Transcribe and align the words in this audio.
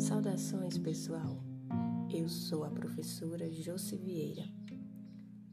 Saudações, 0.00 0.78
pessoal. 0.78 1.44
Eu 2.10 2.26
sou 2.26 2.64
a 2.64 2.70
professora 2.70 3.52
Josi 3.52 3.98
Vieira 3.98 4.44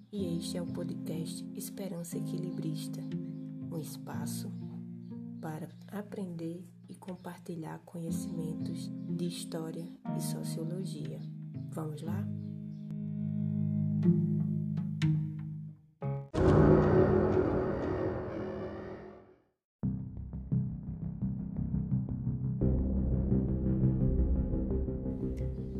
e 0.09 0.37
este 0.37 0.57
é 0.57 0.61
o 0.61 0.65
podcast 0.65 1.45
Esperança 1.53 2.17
Equilibrista 2.17 3.01
um 3.69 3.77
espaço 3.77 4.49
para 5.41 5.67
aprender 5.91 6.65
e 6.87 6.95
compartilhar 6.95 7.79
conhecimentos 7.79 8.89
de 9.09 9.27
história 9.27 9.85
e 10.17 10.21
sociologia. 10.21 11.19
Vamos 11.73 12.01
lá? 12.01 12.25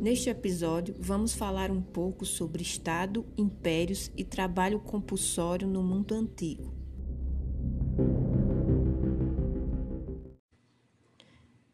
Neste 0.08 0.30
episódio, 0.30 0.96
vamos 0.98 1.34
falar 1.34 1.70
um 1.70 1.82
pouco 1.82 2.24
sobre 2.24 2.62
Estado, 2.62 3.26
impérios 3.36 4.10
e 4.16 4.24
trabalho 4.24 4.80
compulsório 4.80 5.68
no 5.68 5.82
mundo 5.82 6.14
antigo. 6.14 6.72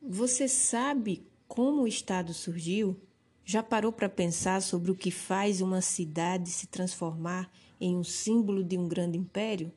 Você 0.03 0.49
sabe 0.49 1.25
como 1.47 1.83
o 1.83 1.87
Estado 1.87 2.35
surgiu? 2.35 3.01
Já 3.45 3.63
parou 3.63 3.93
para 3.93 4.09
pensar 4.09 4.61
sobre 4.63 4.91
o 4.91 4.97
que 4.97 5.13
faz 5.13 5.61
uma 5.61 5.81
cidade 5.81 6.51
se 6.51 6.67
transformar 6.67 7.49
em 7.81 7.97
um 7.97 8.03
símbolo 8.03 8.65
de 8.65 8.77
um 8.77 8.89
grande 8.89 9.17
império? 9.17 9.73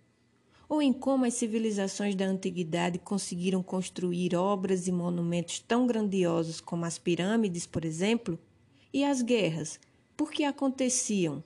Ou 0.68 0.82
em 0.82 0.92
como 0.92 1.26
as 1.26 1.36
civilizações 1.36 2.16
da 2.16 2.26
antiguidade 2.26 2.98
conseguiram 2.98 3.62
construir 3.62 4.36
obras 4.36 4.88
e 4.88 4.92
monumentos 4.92 5.60
tão 5.60 5.86
grandiosos 5.86 6.60
como 6.60 6.86
as 6.86 6.98
pirâmides, 6.98 7.68
por 7.68 7.86
exemplo? 7.86 8.40
E 8.94 9.04
as 9.04 9.22
guerras? 9.22 9.80
Por 10.16 10.32
que 10.32 10.44
aconteciam? 10.44 11.44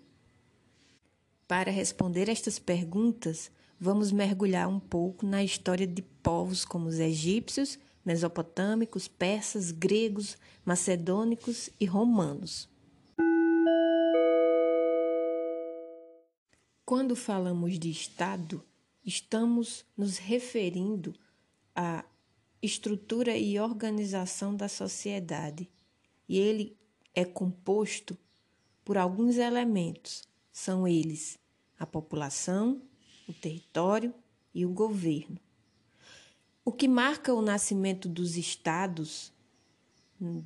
Para 1.48 1.72
responder 1.72 2.30
estas 2.30 2.60
perguntas, 2.60 3.52
vamos 3.80 4.12
mergulhar 4.12 4.70
um 4.70 4.80
pouco 4.80 5.26
na 5.26 5.44
história 5.44 5.88
de 5.88 6.02
povos 6.02 6.64
como 6.64 6.88
os 6.88 7.00
egípcios, 7.00 7.78
mesopotâmicos, 8.06 9.08
persas, 9.08 9.72
gregos, 9.72 10.38
macedônicos 10.64 11.70
e 11.80 11.86
romanos. 11.86 12.70
Quando 16.86 17.16
falamos 17.16 17.80
de 17.80 17.90
Estado, 17.90 18.64
estamos 19.04 19.86
nos 19.98 20.18
referindo 20.18 21.14
à 21.76 22.06
estrutura 22.62 23.36
e 23.36 23.60
organização 23.60 24.56
da 24.56 24.68
sociedade, 24.68 25.70
e 26.28 26.38
ele 26.38 26.78
é 27.14 27.26
composto 27.26 28.18
por 28.84 28.98
alguns 28.98 29.38
elementos. 29.38 30.24
São 30.52 30.88
eles 30.88 31.40
a 31.80 31.86
população, 31.86 32.82
o 33.28 33.34
território 33.34 34.14
e 34.54 34.66
o 34.66 34.70
governo. 34.70 35.40
O 36.64 36.72
que 36.72 36.88
marca 36.88 37.34
o 37.34 37.42
nascimento 37.42 38.08
dos 38.08 38.38
estados 38.38 39.34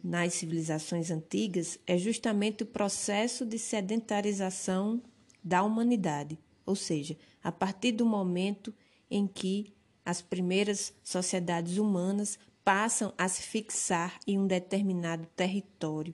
nas 0.01 0.35
civilizações 0.35 1.11
antigas 1.11 1.77
é 1.85 1.97
justamente 1.97 2.63
o 2.63 2.67
processo 2.67 3.45
de 3.45 3.59
sedentarização 3.59 5.01
da 5.43 5.61
humanidade, 5.61 6.39
ou 6.65 6.75
seja, 6.75 7.17
a 7.43 7.51
partir 7.51 7.91
do 7.91 8.05
momento 8.05 8.73
em 9.11 9.27
que 9.27 9.73
as 10.05 10.21
primeiras 10.21 10.93
sociedades 11.03 11.77
humanas 11.77 12.39
passam 12.63 13.13
a 13.17 13.27
se 13.27 13.41
fixar 13.41 14.17
em 14.25 14.39
um 14.39 14.47
determinado 14.47 15.27
território 15.35 16.13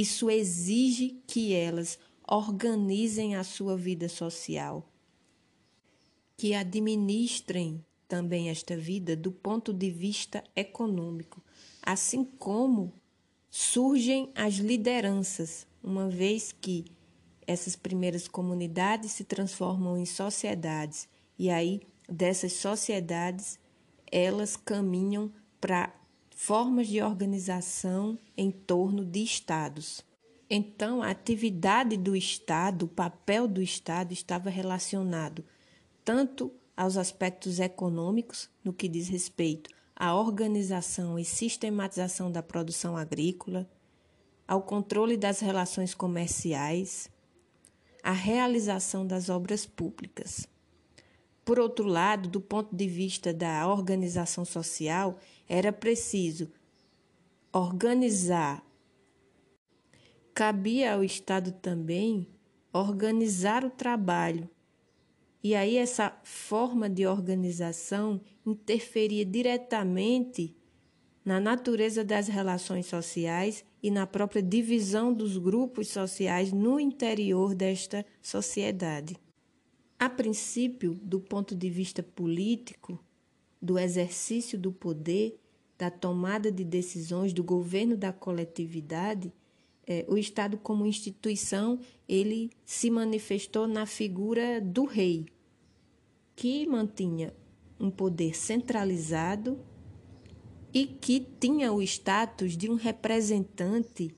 isso 0.00 0.30
exige 0.30 1.22
que 1.26 1.52
elas 1.52 1.98
organizem 2.26 3.34
a 3.34 3.42
sua 3.42 3.76
vida 3.76 4.08
social, 4.08 4.86
que 6.36 6.54
administrem 6.54 7.84
também 8.06 8.48
esta 8.48 8.76
vida 8.76 9.16
do 9.16 9.32
ponto 9.32 9.72
de 9.72 9.90
vista 9.90 10.44
econômico, 10.54 11.42
assim 11.82 12.24
como 12.24 12.92
surgem 13.50 14.30
as 14.34 14.54
lideranças, 14.54 15.66
uma 15.82 16.08
vez 16.08 16.52
que 16.52 16.84
essas 17.46 17.74
primeiras 17.74 18.28
comunidades 18.28 19.12
se 19.12 19.24
transformam 19.24 19.96
em 19.96 20.06
sociedades 20.06 21.08
e 21.38 21.50
aí 21.50 21.80
dessas 22.08 22.52
sociedades 22.52 23.58
elas 24.12 24.56
caminham 24.56 25.32
para 25.60 25.97
formas 26.40 26.86
de 26.86 27.02
organização 27.02 28.16
em 28.36 28.48
torno 28.48 29.04
de 29.04 29.24
estados. 29.24 30.04
Então, 30.48 31.02
a 31.02 31.10
atividade 31.10 31.96
do 31.96 32.14
Estado, 32.14 32.84
o 32.84 32.88
papel 32.88 33.48
do 33.48 33.60
Estado 33.60 34.12
estava 34.12 34.48
relacionado 34.48 35.44
tanto 36.04 36.52
aos 36.76 36.96
aspectos 36.96 37.58
econômicos, 37.58 38.48
no 38.62 38.72
que 38.72 38.86
diz 38.86 39.08
respeito 39.08 39.68
à 39.96 40.14
organização 40.14 41.18
e 41.18 41.24
sistematização 41.24 42.30
da 42.30 42.40
produção 42.40 42.96
agrícola, 42.96 43.68
ao 44.46 44.62
controle 44.62 45.16
das 45.16 45.40
relações 45.40 45.92
comerciais, 45.92 47.10
à 48.00 48.12
realização 48.12 49.04
das 49.04 49.28
obras 49.28 49.66
públicas. 49.66 50.46
Por 51.48 51.58
outro 51.58 51.86
lado, 51.88 52.28
do 52.28 52.42
ponto 52.42 52.76
de 52.76 52.86
vista 52.86 53.32
da 53.32 53.66
organização 53.66 54.44
social, 54.44 55.18
era 55.48 55.72
preciso 55.72 56.52
organizar. 57.50 58.62
Cabia 60.34 60.92
ao 60.92 61.02
Estado 61.02 61.50
também 61.50 62.28
organizar 62.70 63.64
o 63.64 63.70
trabalho. 63.70 64.46
E 65.42 65.54
aí, 65.54 65.78
essa 65.78 66.14
forma 66.22 66.86
de 66.86 67.06
organização 67.06 68.20
interferia 68.44 69.24
diretamente 69.24 70.54
na 71.24 71.40
natureza 71.40 72.04
das 72.04 72.28
relações 72.28 72.84
sociais 72.84 73.64
e 73.82 73.90
na 73.90 74.06
própria 74.06 74.42
divisão 74.42 75.14
dos 75.14 75.38
grupos 75.38 75.88
sociais 75.88 76.52
no 76.52 76.78
interior 76.78 77.54
desta 77.54 78.04
sociedade. 78.20 79.16
A 79.98 80.08
princípio, 80.08 80.94
do 81.02 81.18
ponto 81.18 81.56
de 81.56 81.68
vista 81.68 82.02
político, 82.02 82.98
do 83.60 83.76
exercício 83.76 84.56
do 84.56 84.70
poder, 84.70 85.40
da 85.76 85.90
tomada 85.90 86.52
de 86.52 86.62
decisões, 86.62 87.32
do 87.32 87.42
governo 87.42 87.96
da 87.96 88.12
coletividade, 88.12 89.32
é, 89.84 90.04
o 90.06 90.16
Estado 90.16 90.56
como 90.58 90.86
instituição 90.86 91.80
ele 92.08 92.50
se 92.64 92.90
manifestou 92.90 93.66
na 93.66 93.86
figura 93.86 94.60
do 94.60 94.84
rei, 94.84 95.26
que 96.36 96.66
mantinha 96.66 97.34
um 97.80 97.90
poder 97.90 98.36
centralizado 98.36 99.58
e 100.72 100.86
que 100.86 101.26
tinha 101.40 101.72
o 101.72 101.82
status 101.82 102.56
de 102.56 102.70
um 102.70 102.74
representante 102.74 104.14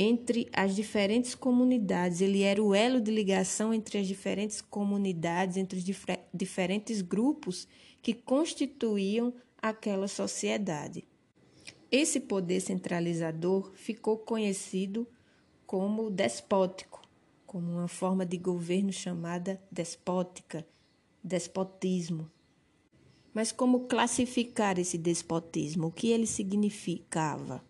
entre 0.00 0.48
as 0.52 0.76
diferentes 0.76 1.34
comunidades. 1.34 2.20
Ele 2.20 2.42
era 2.42 2.62
o 2.62 2.72
elo 2.72 3.00
de 3.00 3.10
ligação 3.10 3.74
entre 3.74 3.98
as 3.98 4.06
diferentes 4.06 4.60
comunidades, 4.60 5.56
entre 5.56 5.76
os 5.76 5.84
dif 5.84 6.06
diferentes 6.32 7.02
grupos 7.02 7.66
que 8.00 8.14
constituíam 8.14 9.34
aquela 9.60 10.06
sociedade. 10.06 11.04
Esse 11.90 12.20
poder 12.20 12.60
centralizador 12.60 13.72
ficou 13.74 14.16
conhecido 14.18 15.04
como 15.66 16.10
despótico, 16.10 17.02
como 17.44 17.68
uma 17.72 17.88
forma 17.88 18.24
de 18.24 18.36
governo 18.36 18.92
chamada 18.92 19.60
despótica, 19.68 20.64
despotismo. 21.24 22.30
Mas 23.34 23.50
como 23.50 23.88
classificar 23.88 24.78
esse 24.78 24.96
despotismo? 24.96 25.88
O 25.88 25.92
que 25.92 26.12
ele 26.12 26.26
significava? 26.26 27.66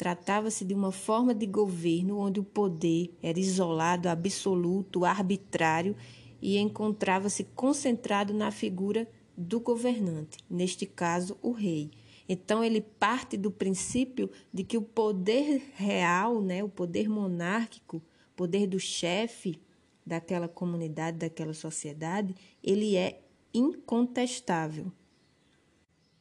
Tratava-se 0.00 0.64
de 0.64 0.72
uma 0.72 0.90
forma 0.90 1.34
de 1.34 1.44
governo 1.44 2.16
onde 2.20 2.40
o 2.40 2.42
poder 2.42 3.14
era 3.22 3.38
isolado, 3.38 4.08
absoluto, 4.08 5.04
arbitrário 5.04 5.94
e 6.40 6.56
encontrava-se 6.56 7.44
concentrado 7.44 8.32
na 8.32 8.50
figura 8.50 9.06
do 9.36 9.60
governante, 9.60 10.38
neste 10.48 10.86
caso, 10.86 11.36
o 11.42 11.52
rei. 11.52 11.90
Então 12.26 12.64
ele 12.64 12.80
parte 12.80 13.36
do 13.36 13.50
princípio 13.50 14.30
de 14.50 14.64
que 14.64 14.78
o 14.78 14.82
poder 14.82 15.70
real, 15.74 16.40
né, 16.40 16.64
o 16.64 16.68
poder 16.70 17.06
monárquico, 17.06 18.02
poder 18.34 18.66
do 18.66 18.80
chefe 18.80 19.60
daquela 20.06 20.48
comunidade, 20.48 21.18
daquela 21.18 21.52
sociedade, 21.52 22.34
ele 22.64 22.96
é 22.96 23.20
incontestável. 23.52 24.90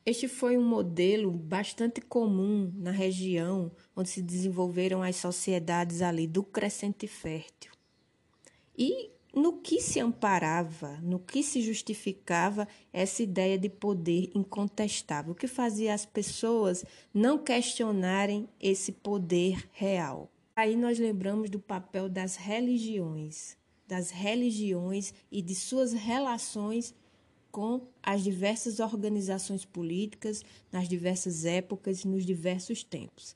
Este 0.10 0.28
foi 0.28 0.58
um 0.58 0.64
modelo 0.64 1.30
bastante 1.30 2.02
comum 2.02 2.74
na 2.76 2.90
região 2.90 3.72
onde 3.96 4.10
se 4.10 4.24
desenvolveram 4.24 5.04
as 5.04 5.18
sociedades 5.18 6.02
ali 6.02 6.26
do 6.26 6.42
Crescente 6.42 7.06
Fértil. 7.06 7.72
E 8.76 9.12
no 9.36 9.60
que 9.62 9.80
se 9.80 10.00
amparava, 10.00 10.98
no 11.04 11.20
que 11.20 11.44
se 11.44 11.62
justificava 11.62 12.68
essa 12.92 13.22
ideia 13.22 13.56
de 13.56 13.70
poder 13.70 14.32
incontestável, 14.34 15.34
o 15.34 15.36
que 15.36 15.46
fazia 15.46 15.94
as 15.94 16.08
pessoas 16.08 16.84
não 17.14 17.38
questionarem 17.38 18.50
esse 18.60 18.92
poder 18.92 19.70
real. 19.74 20.28
Aí 20.56 20.76
nós 20.76 20.98
lembramos 20.98 21.52
do 21.52 21.60
papel 21.60 22.10
das 22.10 22.36
religiões, 22.36 23.56
das 23.88 24.10
religiões 24.10 25.14
e 25.32 25.40
de 25.40 25.54
suas 25.54 25.94
relações 25.94 26.96
com 27.52 27.82
as 28.02 28.24
diversas 28.24 28.80
organizações 28.80 29.66
políticas 29.66 30.44
nas 30.72 30.88
diversas 30.88 31.46
épocas 31.46 32.02
e 32.04 32.08
nos 32.08 32.26
diversos 32.26 32.84
tempos. 32.84 33.36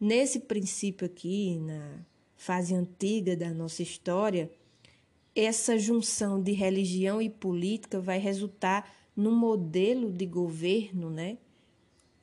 Nesse 0.00 0.40
princípio 0.40 1.06
aqui, 1.06 1.58
na 1.58 2.04
fase 2.36 2.74
antiga 2.74 3.36
da 3.36 3.52
nossa 3.52 3.82
história, 3.82 4.50
essa 5.34 5.78
junção 5.78 6.42
de 6.42 6.52
religião 6.52 7.20
e 7.20 7.28
política 7.28 8.00
vai 8.00 8.18
resultar 8.18 8.92
num 9.16 9.34
modelo 9.34 10.12
de 10.12 10.26
governo 10.26 11.10
né, 11.10 11.38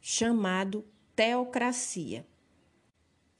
chamado 0.01 0.85
teocracia. 1.15 2.25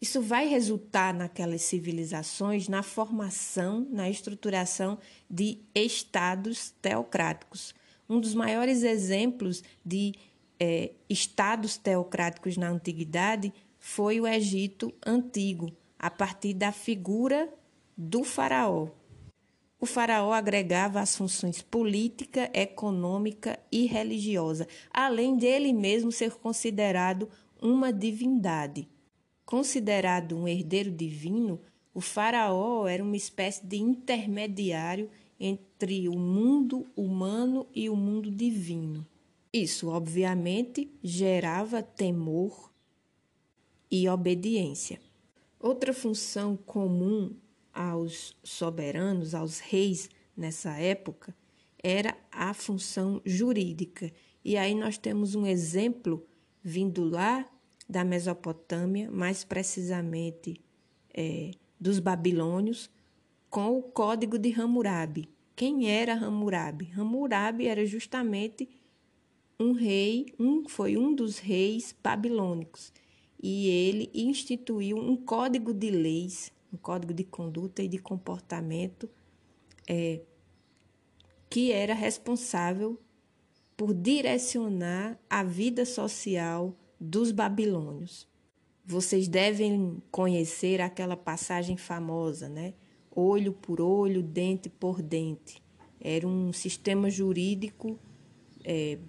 Isso 0.05 0.21
vai 0.21 0.47
resultar 0.47 1.15
naquelas 1.15 1.63
civilizações 1.63 2.67
na 2.67 2.83
formação, 2.83 3.87
na 3.89 4.07
estruturação 4.07 4.99
de 5.27 5.57
estados 5.73 6.69
teocráticos. 6.79 7.73
Um 8.07 8.19
dos 8.19 8.35
maiores 8.35 8.83
exemplos 8.83 9.63
de 9.83 10.13
é, 10.59 10.91
estados 11.09 11.75
teocráticos 11.75 12.55
na 12.55 12.69
antiguidade 12.69 13.51
foi 13.79 14.21
o 14.21 14.27
Egito 14.27 14.93
Antigo, 15.03 15.75
a 15.97 16.11
partir 16.11 16.53
da 16.53 16.71
figura 16.71 17.51
do 17.97 18.23
Faraó. 18.23 18.89
O 19.79 19.87
faraó 19.87 20.33
agregava 20.33 20.99
as 20.99 21.15
funções 21.15 21.63
política, 21.63 22.47
econômica 22.53 23.57
e 23.71 23.87
religiosa, 23.87 24.67
além 24.93 25.35
dele 25.35 25.73
mesmo 25.73 26.11
ser 26.11 26.35
considerado 26.35 27.27
uma 27.59 27.91
divindade. 27.91 28.87
Considerado 29.45 30.35
um 30.35 30.47
herdeiro 30.47 30.91
divino, 30.91 31.61
o 31.93 32.01
faraó 32.01 32.87
era 32.87 33.03
uma 33.03 33.15
espécie 33.15 33.65
de 33.65 33.77
intermediário 33.77 35.09
entre 35.39 36.09
o 36.09 36.17
mundo 36.17 36.87
humano 36.95 37.67
e 37.73 37.89
o 37.89 37.95
mundo 37.95 38.31
divino. 38.31 39.05
Isso, 39.53 39.87
obviamente, 39.87 40.91
gerava 41.03 41.83
temor 41.83 42.73
e 43.89 44.09
obediência. 44.09 44.99
Outra 45.59 45.93
função 45.93 46.57
comum 46.57 47.35
aos 47.73 48.35
soberanos, 48.43 49.33
aos 49.33 49.59
reis 49.59 50.09
nessa 50.35 50.71
época, 50.77 51.35
era 51.81 52.17
a 52.31 52.53
função 52.53 53.21
jurídica. 53.23 54.11
E 54.43 54.57
aí 54.57 54.73
nós 54.73 54.97
temos 54.97 55.35
um 55.35 55.45
exemplo 55.45 56.25
vindo 56.63 57.03
lá 57.03 57.49
da 57.87 58.03
Mesopotâmia, 58.03 59.09
mais 59.11 59.43
precisamente 59.43 60.59
é, 61.13 61.51
dos 61.79 61.99
babilônios, 61.99 62.89
com 63.49 63.77
o 63.77 63.81
Código 63.81 64.37
de 64.37 64.53
Hammurabi. 64.59 65.29
Quem 65.55 65.89
era 65.89 66.13
Hammurabi? 66.13 66.91
Hammurabi 66.97 67.67
era 67.67 67.85
justamente 67.85 68.67
um 69.59 69.71
rei, 69.71 70.33
um, 70.37 70.67
foi 70.67 70.97
um 70.97 71.13
dos 71.13 71.37
reis 71.37 71.95
babilônicos, 72.03 72.91
e 73.41 73.67
ele 73.67 74.09
instituiu 74.13 74.97
um 74.97 75.15
código 75.15 75.73
de 75.73 75.89
leis 75.89 76.51
um 76.75 76.77
código 76.77 77.13
de 77.13 77.23
conduta 77.23 77.81
e 77.81 77.87
de 77.87 77.97
comportamento 77.97 79.09
é, 79.87 80.21
que 81.49 81.71
era 81.71 81.93
responsável 81.93 82.99
por 83.77 83.93
direcionar 83.93 85.17
a 85.29 85.43
vida 85.43 85.85
social 85.85 86.75
dos 86.99 87.31
babilônios. 87.31 88.27
Vocês 88.85 89.27
devem 89.27 90.01
conhecer 90.11 90.81
aquela 90.81 91.17
passagem 91.17 91.75
famosa, 91.75 92.47
né? 92.47 92.73
Olho 93.15 93.53
por 93.53 93.81
olho, 93.81 94.21
dente 94.21 94.69
por 94.69 95.01
dente. 95.01 95.61
Era 95.99 96.27
um 96.27 96.53
sistema 96.53 97.09
jurídico 97.09 97.97
é, 98.63 98.99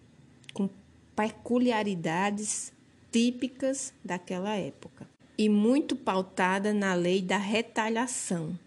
com 0.55 0.69
peculiaridades 1.15 2.73
típicas 3.11 3.93
daquela 4.05 4.55
época 4.55 5.07
e 5.39 5.49
muito 5.49 5.95
pautada 5.95 6.73
na 6.73 6.95
lei 6.95 7.21
da 7.21 7.37
retaliação. 7.37 8.59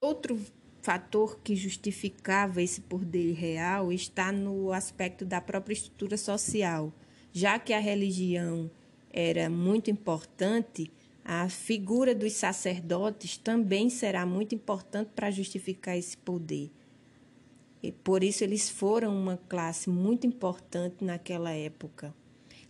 Outro 0.00 0.38
fator 0.82 1.40
que 1.42 1.56
justificava 1.56 2.60
esse 2.60 2.82
poder 2.82 3.32
real 3.32 3.90
está 3.90 4.30
no 4.30 4.72
aspecto 4.72 5.24
da 5.24 5.40
própria 5.40 5.72
estrutura 5.72 6.18
social. 6.18 6.92
Já 7.36 7.58
que 7.58 7.72
a 7.72 7.80
religião 7.80 8.70
era 9.12 9.50
muito 9.50 9.90
importante, 9.90 10.88
a 11.24 11.48
figura 11.48 12.14
dos 12.14 12.34
sacerdotes 12.34 13.36
também 13.36 13.90
será 13.90 14.24
muito 14.24 14.54
importante 14.54 15.10
para 15.16 15.32
justificar 15.32 15.98
esse 15.98 16.16
poder. 16.16 16.70
E 17.82 17.90
por 17.90 18.22
isso 18.22 18.44
eles 18.44 18.70
foram 18.70 19.12
uma 19.20 19.36
classe 19.48 19.90
muito 19.90 20.28
importante 20.28 21.04
naquela 21.04 21.50
época. 21.50 22.14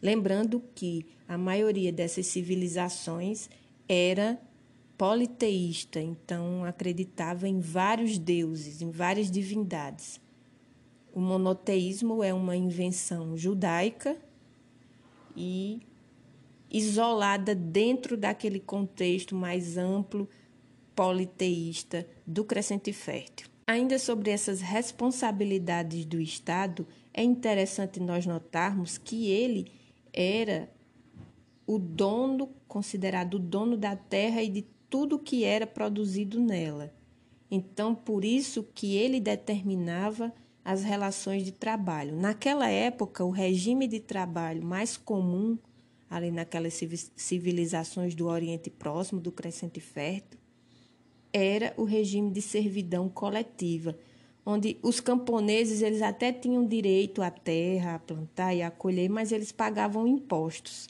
Lembrando 0.00 0.62
que 0.74 1.04
a 1.28 1.36
maioria 1.36 1.92
dessas 1.92 2.26
civilizações 2.26 3.50
era 3.86 4.40
politeísta, 4.96 6.00
então 6.00 6.64
acreditava 6.64 7.46
em 7.46 7.60
vários 7.60 8.16
deuses, 8.16 8.80
em 8.80 8.90
várias 8.90 9.30
divindades. 9.30 10.18
O 11.12 11.20
monoteísmo 11.20 12.24
é 12.24 12.32
uma 12.32 12.56
invenção 12.56 13.36
judaica 13.36 14.16
e 15.36 15.80
isolada 16.70 17.54
dentro 17.54 18.16
daquele 18.16 18.58
contexto 18.60 19.34
mais 19.34 19.76
amplo 19.76 20.28
politeísta 20.94 22.06
do 22.26 22.44
crescente 22.44 22.92
fértil. 22.92 23.48
Ainda 23.66 23.98
sobre 23.98 24.30
essas 24.30 24.60
responsabilidades 24.60 26.04
do 26.04 26.20
Estado, 26.20 26.86
é 27.12 27.22
interessante 27.22 27.98
nós 27.98 28.26
notarmos 28.26 28.98
que 28.98 29.30
ele 29.30 29.70
era 30.12 30.68
o 31.66 31.78
dono, 31.78 32.50
considerado 32.68 33.34
o 33.34 33.38
dono 33.38 33.76
da 33.76 33.96
terra 33.96 34.42
e 34.42 34.48
de 34.48 34.62
tudo 34.90 35.18
que 35.18 35.44
era 35.44 35.66
produzido 35.66 36.38
nela. 36.38 36.92
Então, 37.50 37.94
por 37.94 38.24
isso 38.24 38.62
que 38.74 38.96
ele 38.96 39.20
determinava 39.20 40.32
as 40.64 40.82
relações 40.82 41.44
de 41.44 41.52
trabalho. 41.52 42.16
Naquela 42.16 42.68
época, 42.68 43.24
o 43.24 43.30
regime 43.30 43.86
de 43.86 44.00
trabalho 44.00 44.64
mais 44.64 44.96
comum, 44.96 45.58
ali 46.08 46.30
naquelas 46.30 46.80
civilizações 47.14 48.14
do 48.14 48.26
Oriente 48.26 48.70
Próximo, 48.70 49.20
do 49.20 49.30
Crescente 49.30 49.78
Fértil, 49.80 50.40
era 51.32 51.74
o 51.76 51.84
regime 51.84 52.30
de 52.30 52.40
servidão 52.40 53.08
coletiva, 53.08 53.98
onde 54.46 54.78
os 54.82 55.00
camponeses 55.00 55.82
eles 55.82 56.00
até 56.00 56.32
tinham 56.32 56.64
direito 56.66 57.20
à 57.20 57.30
terra, 57.30 57.96
a 57.96 57.98
plantar 57.98 58.54
e 58.54 58.62
a 58.62 58.70
colher, 58.70 59.10
mas 59.10 59.32
eles 59.32 59.52
pagavam 59.52 60.06
impostos. 60.06 60.88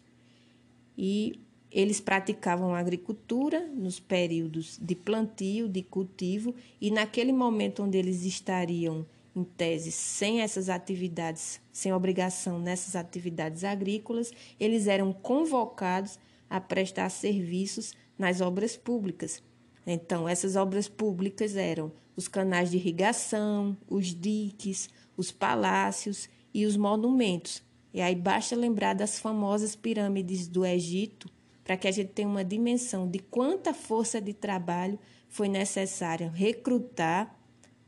E 0.97 1.41
eles 1.71 2.01
praticavam 2.01 2.75
agricultura 2.75 3.67
nos 3.67 3.99
períodos 3.99 4.79
de 4.81 4.95
plantio, 4.95 5.69
de 5.69 5.83
cultivo, 5.83 6.55
e 6.81 6.91
naquele 6.91 7.33
momento 7.33 7.83
onde 7.83 7.99
eles 7.99 8.25
estariam 8.25 9.05
em 9.35 9.43
tese 9.43 9.91
sem 9.91 10.41
essas 10.41 10.69
atividades, 10.69 11.61
sem 11.73 11.93
obrigação 11.93 12.59
nessas 12.59 12.95
atividades 12.95 13.65
agrícolas, 13.65 14.33
eles 14.61 14.87
eram 14.87 15.13
convocados 15.13 16.19
a 16.49 16.61
prestar 16.61 17.09
serviços 17.11 17.95
nas 18.19 18.41
obras 18.41 18.77
públicas. 18.77 19.43
Então, 19.87 20.29
essas 20.29 20.57
obras 20.57 20.89
públicas 20.89 21.57
eram 21.57 21.93
os 22.17 22.29
canais 22.29 22.71
de 22.71 22.77
irrigação, 22.77 23.77
os 23.89 24.15
diques, 24.15 24.89
os 25.17 25.31
palácios 25.31 26.29
e 26.53 26.65
os 26.65 26.77
monumentos. 26.77 27.63
E 27.93 28.01
aí 28.01 28.15
basta 28.15 28.57
lembrar 28.57 28.95
das 28.95 29.19
famosas 29.19 29.75
pirâmides 29.75 30.47
do 30.47 30.65
Egito 30.65 31.29
para 31.65 31.77
que 31.77 31.89
a 31.89 31.91
gente 31.91 32.11
tenha 32.11 32.29
uma 32.29 32.45
dimensão 32.45 33.09
de 33.09 33.19
quanta 33.19 33.73
força 33.73 34.21
de 34.21 34.35
trabalho 34.35 34.99
foi 35.29 35.49
necessária 35.49 36.31
recrutar 36.31 37.35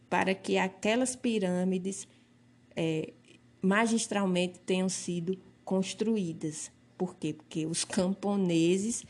para 0.09 0.35
que 0.35 0.59
aquelas 0.59 1.17
pirâmides 1.17 2.07
é, 2.75 3.13
magistralmente 3.61 4.61
tenham 4.61 4.89
sido 4.89 5.39
construídas. 5.65 6.71
Por 6.97 7.17
quê? 7.17 7.33
Porque 7.33 7.67
os 7.67 7.85
camponeses 7.85 9.05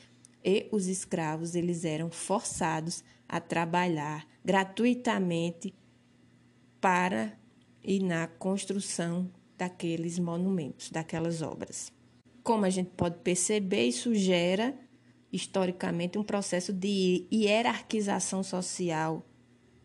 e 0.45 0.69
os 0.73 0.87
escravos 0.87 1.55
eles 1.55 1.85
eram 1.85 2.11
forçados 2.11 3.05
a 3.29 3.41
trabalhar 3.41 4.27
gratuitamente 4.45 5.75
para 6.81 7.37
e 7.83 8.01
na 8.01 8.27
construção 8.27 9.31
daqueles 9.59 10.19
monumentos, 10.19 10.91
daquelas 10.91 11.43
obras. 11.43 11.93
Como 12.43 12.65
a 12.65 12.71
gente 12.71 12.91
pode 12.91 13.19
perceber, 13.19 13.87
isso 13.87 14.15
gera 14.15 14.75
historicamente 15.33 16.19
um 16.19 16.23
processo 16.23 16.73
de 16.73 17.27
hierarquização 17.33 18.43
social 18.43 19.26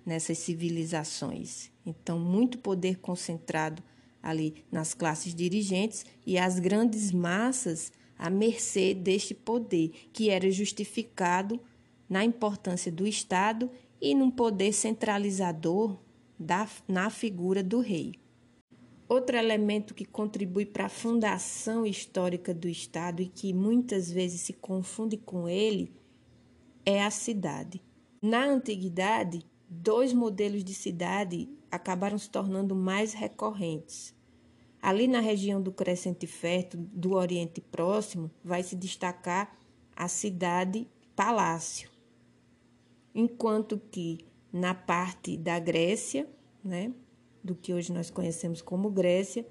nessas 0.05 0.38
civilizações. 0.38 1.72
Então, 1.86 2.20
muito 2.20 2.58
poder 2.58 2.98
concentrado 3.00 3.84
ali 4.22 4.63
nas 4.72 4.93
classes 4.93 5.34
dirigentes 5.34 6.05
e 6.25 6.38
as 6.38 6.60
grandes 6.60 7.12
massas 7.12 7.91
à 8.17 8.29
mercê 8.29 8.93
deste 8.93 9.34
poder, 9.34 9.91
que 10.13 10.29
era 10.29 10.51
justificado 10.51 11.60
na 12.08 12.24
importância 12.24 12.91
do 12.91 13.08
Estado 13.08 13.70
e 14.00 14.13
num 14.13 14.29
poder 14.29 14.74
centralizador 14.74 15.98
da, 16.38 16.67
na 16.88 17.10
figura 17.10 17.63
do 17.63 17.79
rei. 17.79 18.13
Outro 19.08 19.36
elemento 19.36 19.93
que 19.93 20.05
contribui 20.05 20.65
para 20.65 20.86
a 20.86 20.89
fundação 20.89 21.86
histórica 21.86 22.53
do 22.53 22.70
Estado 22.70 23.22
e 23.22 23.27
que 23.27 23.53
muitas 23.53 24.10
vezes 24.10 24.41
se 24.41 24.53
confunde 24.53 25.17
com 25.17 25.50
ele 25.50 25.91
é 26.86 27.03
a 27.03 27.12
cidade. 27.12 27.81
Na 28.22 28.46
antiguidade, 28.46 29.46
dois 29.73 30.11
modelos 30.11 30.65
de 30.65 30.73
cidade 30.73 31.49
acabaram 31.71 32.17
se 32.17 32.29
tornando 32.29 32.75
mais 32.75 33.13
recorrentes. 33.13 34.13
Ali 34.81 35.07
na 35.07 35.21
região 35.21 35.61
do 35.61 35.71
Crescente 35.71 36.27
Fértil, 36.27 36.89
do 36.91 37.13
Oriente 37.13 37.61
Próximo, 37.61 38.29
vai 38.43 38.63
se 38.63 38.75
destacar 38.75 39.57
a 39.95 40.09
cidade 40.09 40.89
palácio, 41.15 41.89
enquanto 43.15 43.79
que 43.91 44.25
na 44.51 44.73
parte 44.73 45.37
da 45.37 45.57
Grécia, 45.59 46.27
né, 46.61 46.91
do 47.41 47.55
que 47.55 47.73
hoje 47.73 47.93
nós 47.93 48.09
conhecemos 48.09 48.61
como 48.61 48.89
Grécia, 48.89 49.47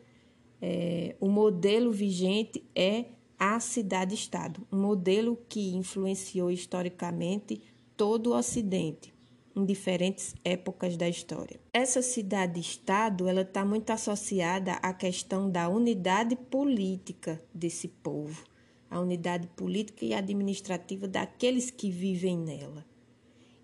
é, 0.60 1.16
o 1.18 1.28
modelo 1.28 1.90
vigente 1.92 2.62
é 2.74 3.06
a 3.38 3.58
cidade-estado, 3.58 4.66
um 4.70 4.80
modelo 4.80 5.38
que 5.48 5.74
influenciou 5.74 6.50
historicamente 6.50 7.62
todo 7.96 8.32
o 8.32 8.36
Ocidente 8.36 9.14
em 9.54 9.64
diferentes 9.64 10.34
épocas 10.44 10.96
da 10.96 11.08
história. 11.08 11.60
Essa 11.72 12.02
cidade-estado 12.02 13.28
ela 13.28 13.42
está 13.42 13.64
muito 13.64 13.90
associada 13.90 14.74
à 14.74 14.92
questão 14.92 15.50
da 15.50 15.68
unidade 15.68 16.36
política 16.36 17.42
desse 17.52 17.88
povo, 17.88 18.44
a 18.88 19.00
unidade 19.00 19.48
política 19.48 20.04
e 20.04 20.14
administrativa 20.14 21.08
daqueles 21.08 21.70
que 21.70 21.90
vivem 21.90 22.38
nela. 22.38 22.84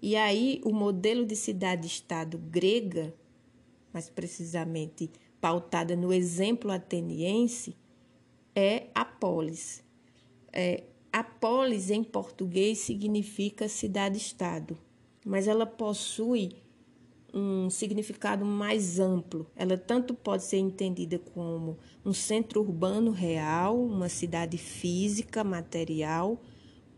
E 0.03 0.17
aí 0.17 0.61
o 0.65 0.73
modelo 0.73 1.25
de 1.25 1.35
cidade-estado 1.35 2.39
grega, 2.39 3.15
mais 3.93 4.11
precisamente 4.11 5.11
pautada 5.41 5.97
no 5.97 6.13
exemplo 6.13 6.71
ateniense, 6.71 7.77
é 8.55 8.89
a 8.95 9.05
polis. 9.05 9.85
É, 10.53 10.85
a 11.13 11.25
polis 11.25 11.91
em 11.91 12.05
português 12.05 12.79
significa 12.79 13.69
cidade-estado 13.69 14.79
mas 15.27 15.49
ela 15.49 15.67
possui 15.67 16.63
um 17.35 17.69
significado 17.69 18.45
mais 18.45 19.01
amplo. 19.01 19.51
Ela 19.57 19.77
tanto 19.77 20.15
pode 20.15 20.45
ser 20.45 20.59
entendida 20.59 21.19
como 21.19 21.77
um 22.05 22.13
centro 22.13 22.61
urbano 22.61 23.11
real, 23.11 23.77
uma 23.77 24.09
cidade 24.09 24.57
física, 24.57 25.43
material, 25.43 26.41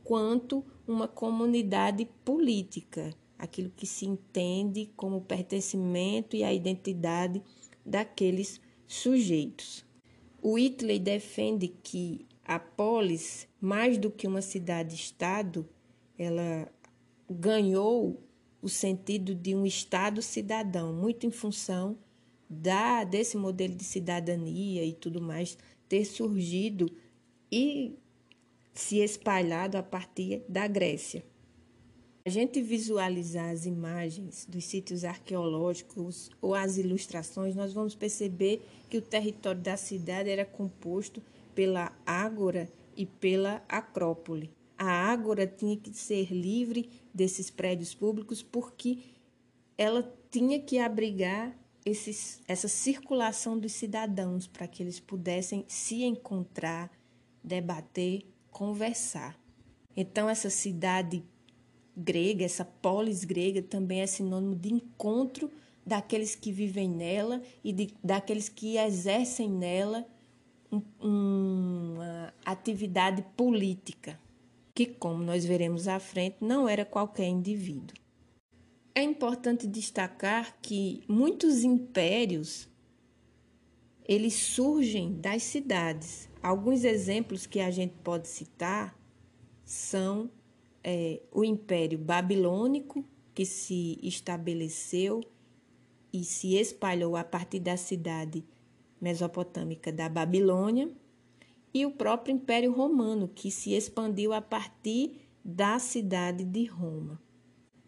quanto 0.04 0.62
uma 0.86 1.08
comunidade 1.08 2.04
política, 2.22 3.14
aquilo 3.38 3.70
que 3.70 3.86
se 3.86 4.04
entende 4.04 4.92
como 4.94 5.22
pertencimento 5.22 6.36
e 6.36 6.44
a 6.44 6.52
identidade 6.52 7.42
daqueles 7.84 8.60
sujeitos. 8.86 9.86
Whitley 10.44 10.98
defende 10.98 11.68
que 11.68 12.26
a 12.44 12.58
polis, 12.58 13.48
mais 13.58 13.96
do 13.96 14.10
que 14.10 14.26
uma 14.26 14.42
cidade-estado, 14.42 15.66
ela 16.18 16.70
ganhou 17.28 18.22
o 18.60 18.68
sentido 18.68 19.34
de 19.34 19.54
um 19.54 19.64
Estado 19.64 20.20
cidadão, 20.22 20.92
muito 20.92 21.26
em 21.26 21.30
função 21.30 21.96
da 22.48 23.04
desse 23.04 23.36
modelo 23.36 23.74
de 23.74 23.84
cidadania 23.84 24.84
e 24.84 24.92
tudo 24.92 25.20
mais 25.20 25.58
ter 25.88 26.04
surgido 26.04 26.90
e 27.52 27.94
se 28.74 28.98
espalhado 28.98 29.76
a 29.76 29.82
partir 29.82 30.42
da 30.48 30.66
Grécia. 30.66 31.24
A 32.24 32.30
gente 32.30 32.60
visualizar 32.60 33.50
as 33.50 33.64
imagens 33.64 34.46
dos 34.46 34.64
sítios 34.64 35.02
arqueológicos 35.02 36.30
ou 36.42 36.54
as 36.54 36.76
ilustrações, 36.76 37.54
nós 37.54 37.72
vamos 37.72 37.94
perceber 37.94 38.62
que 38.90 38.98
o 38.98 39.02
território 39.02 39.60
da 39.60 39.76
cidade 39.76 40.28
era 40.28 40.44
composto 40.44 41.22
pela 41.54 41.90
Ágora 42.04 42.70
e 42.94 43.06
pela 43.06 43.64
Acrópole. 43.68 44.50
A 44.76 44.90
Ágora 45.10 45.46
tinha 45.46 45.76
que 45.76 45.92
ser 45.92 46.30
livre 46.30 46.88
desses 47.18 47.50
prédios 47.50 47.92
públicos 47.92 48.44
porque 48.44 49.00
ela 49.76 50.16
tinha 50.30 50.60
que 50.60 50.78
abrigar 50.78 51.52
esses, 51.84 52.40
essa 52.46 52.68
circulação 52.68 53.58
dos 53.58 53.72
cidadãos 53.72 54.46
para 54.46 54.68
que 54.68 54.82
eles 54.82 55.00
pudessem 55.00 55.64
se 55.66 56.04
encontrar, 56.04 56.90
debater, 57.42 58.24
conversar. 58.52 59.36
Então, 59.96 60.28
essa 60.28 60.48
cidade 60.48 61.24
grega, 61.96 62.44
essa 62.44 62.64
polis 62.64 63.24
grega, 63.24 63.60
também 63.62 64.00
é 64.00 64.06
sinônimo 64.06 64.54
de 64.54 64.72
encontro 64.72 65.50
daqueles 65.84 66.36
que 66.36 66.52
vivem 66.52 66.88
nela 66.88 67.42
e 67.64 67.72
de, 67.72 67.94
daqueles 68.04 68.48
que 68.48 68.76
exercem 68.76 69.50
nela 69.50 70.06
um, 70.70 70.82
uma 71.00 72.32
atividade 72.44 73.24
política 73.36 74.20
que, 74.78 74.86
como 74.86 75.24
nós 75.24 75.44
veremos 75.44 75.88
à 75.88 75.98
frente, 75.98 76.36
não 76.40 76.68
era 76.68 76.84
qualquer 76.84 77.26
indivíduo. 77.26 77.96
É 78.94 79.02
importante 79.02 79.66
destacar 79.66 80.56
que 80.62 81.02
muitos 81.08 81.64
impérios 81.64 82.68
eles 84.04 84.34
surgem 84.34 85.14
das 85.14 85.42
cidades. 85.42 86.28
Alguns 86.40 86.84
exemplos 86.84 87.44
que 87.44 87.58
a 87.58 87.72
gente 87.72 87.96
pode 88.04 88.28
citar 88.28 88.96
são 89.64 90.30
é, 90.84 91.22
o 91.32 91.44
Império 91.44 91.98
Babilônico, 91.98 93.04
que 93.34 93.44
se 93.44 93.98
estabeleceu 94.00 95.24
e 96.12 96.22
se 96.22 96.54
espalhou 96.54 97.16
a 97.16 97.24
partir 97.24 97.58
da 97.58 97.76
cidade 97.76 98.44
mesopotâmica 99.00 99.90
da 99.90 100.08
Babilônia, 100.08 100.88
e 101.78 101.86
o 101.86 101.90
próprio 101.90 102.34
Império 102.34 102.72
Romano, 102.72 103.28
que 103.28 103.50
se 103.50 103.72
expandiu 103.72 104.32
a 104.32 104.40
partir 104.40 105.28
da 105.44 105.78
cidade 105.78 106.44
de 106.44 106.64
Roma. 106.64 107.20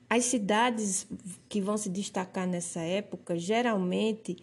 As 0.08 0.24
cidades 0.24 1.06
que 1.48 1.60
vão 1.60 1.76
se 1.76 1.88
destacar 1.88 2.46
nessa 2.46 2.80
época, 2.80 3.38
geralmente, 3.38 4.36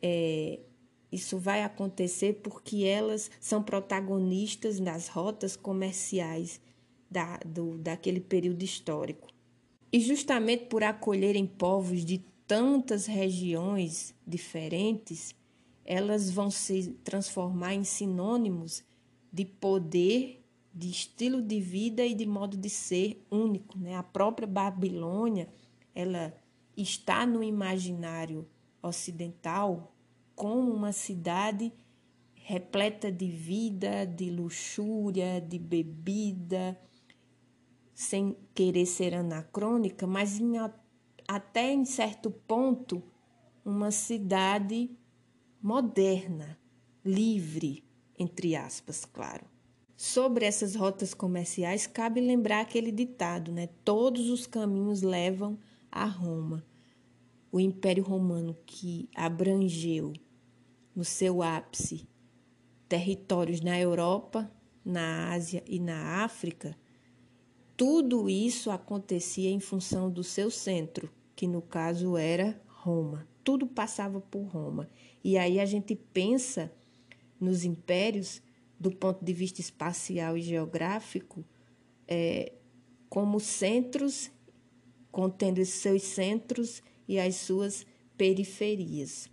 é, 0.00 0.60
isso 1.10 1.38
vai 1.38 1.62
acontecer 1.62 2.40
porque 2.42 2.84
elas 2.84 3.30
são 3.40 3.62
protagonistas 3.62 4.78
das 4.78 5.08
rotas 5.08 5.56
comerciais 5.56 6.60
da, 7.10 7.38
do, 7.38 7.78
daquele 7.78 8.20
período 8.20 8.62
histórico. 8.62 9.28
E 9.92 10.00
justamente 10.00 10.66
por 10.66 10.82
acolherem 10.82 11.46
povos 11.46 12.04
de 12.04 12.18
tantas 12.46 13.06
regiões 13.06 14.14
diferentes, 14.26 15.34
elas 15.86 16.30
vão 16.30 16.50
se 16.50 16.90
transformar 17.04 17.74
em 17.74 17.84
sinônimos 17.84 18.84
de 19.32 19.44
poder, 19.44 20.44
de 20.74 20.90
estilo 20.90 21.40
de 21.40 21.60
vida 21.60 22.04
e 22.04 22.14
de 22.14 22.26
modo 22.26 22.56
de 22.56 22.68
ser 22.68 23.24
único. 23.30 23.78
Né? 23.78 23.94
A 23.94 24.02
própria 24.02 24.46
Babilônia 24.46 25.48
ela 25.94 26.34
está 26.76 27.24
no 27.24 27.42
imaginário 27.42 28.46
ocidental 28.82 29.94
como 30.34 30.72
uma 30.72 30.92
cidade 30.92 31.72
repleta 32.34 33.10
de 33.10 33.28
vida, 33.28 34.04
de 34.04 34.30
luxúria, 34.30 35.40
de 35.40 35.58
bebida, 35.58 36.78
sem 37.94 38.36
querer 38.54 38.86
ser 38.86 39.14
anacrônica, 39.14 40.06
mas 40.06 40.38
em, 40.38 40.52
até 41.26 41.72
em 41.72 41.84
certo 41.84 42.30
ponto 42.30 43.02
uma 43.64 43.90
cidade 43.90 44.90
moderna, 45.66 46.56
livre, 47.04 47.82
entre 48.16 48.54
aspas, 48.54 49.04
claro. 49.04 49.44
Sobre 49.96 50.44
essas 50.44 50.76
rotas 50.76 51.12
comerciais, 51.12 51.88
cabe 51.88 52.20
lembrar 52.20 52.60
aquele 52.60 52.92
ditado, 52.92 53.50
né? 53.50 53.68
Todos 53.84 54.30
os 54.30 54.46
caminhos 54.46 55.02
levam 55.02 55.58
a 55.90 56.04
Roma. 56.04 56.64
O 57.50 57.58
Império 57.58 58.04
Romano 58.04 58.56
que 58.64 59.08
abrangeu 59.12 60.12
no 60.94 61.04
seu 61.04 61.42
ápice 61.42 62.08
territórios 62.88 63.60
na 63.60 63.76
Europa, 63.76 64.48
na 64.84 65.32
Ásia 65.32 65.64
e 65.66 65.80
na 65.80 66.22
África, 66.22 66.78
tudo 67.76 68.30
isso 68.30 68.70
acontecia 68.70 69.50
em 69.50 69.58
função 69.58 70.08
do 70.08 70.22
seu 70.22 70.48
centro, 70.48 71.10
que 71.34 71.48
no 71.48 71.60
caso 71.60 72.16
era 72.16 72.56
Roma. 72.68 73.26
Tudo 73.42 73.66
passava 73.66 74.20
por 74.20 74.42
Roma. 74.42 74.88
E 75.26 75.36
aí 75.36 75.58
a 75.58 75.66
gente 75.66 75.96
pensa 75.96 76.72
nos 77.40 77.64
impérios 77.64 78.40
do 78.78 78.92
ponto 78.92 79.24
de 79.24 79.32
vista 79.32 79.60
espacial 79.60 80.38
e 80.38 80.40
geográfico 80.40 81.44
é, 82.06 82.52
como 83.08 83.40
centros 83.40 84.30
contendo 85.10 85.64
seus 85.64 86.02
centros 86.02 86.80
e 87.08 87.18
as 87.18 87.34
suas 87.34 87.84
periferias. 88.16 89.28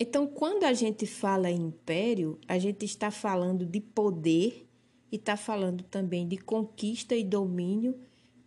Então, 0.00 0.26
quando 0.26 0.64
a 0.64 0.72
gente 0.72 1.06
fala 1.06 1.48
em 1.48 1.68
império, 1.68 2.40
a 2.48 2.58
gente 2.58 2.84
está 2.84 3.12
falando 3.12 3.64
de 3.64 3.80
poder 3.80 4.66
e 5.12 5.14
está 5.14 5.36
falando 5.36 5.84
também 5.84 6.26
de 6.26 6.38
conquista 6.38 7.14
e 7.14 7.22
domínio 7.22 7.96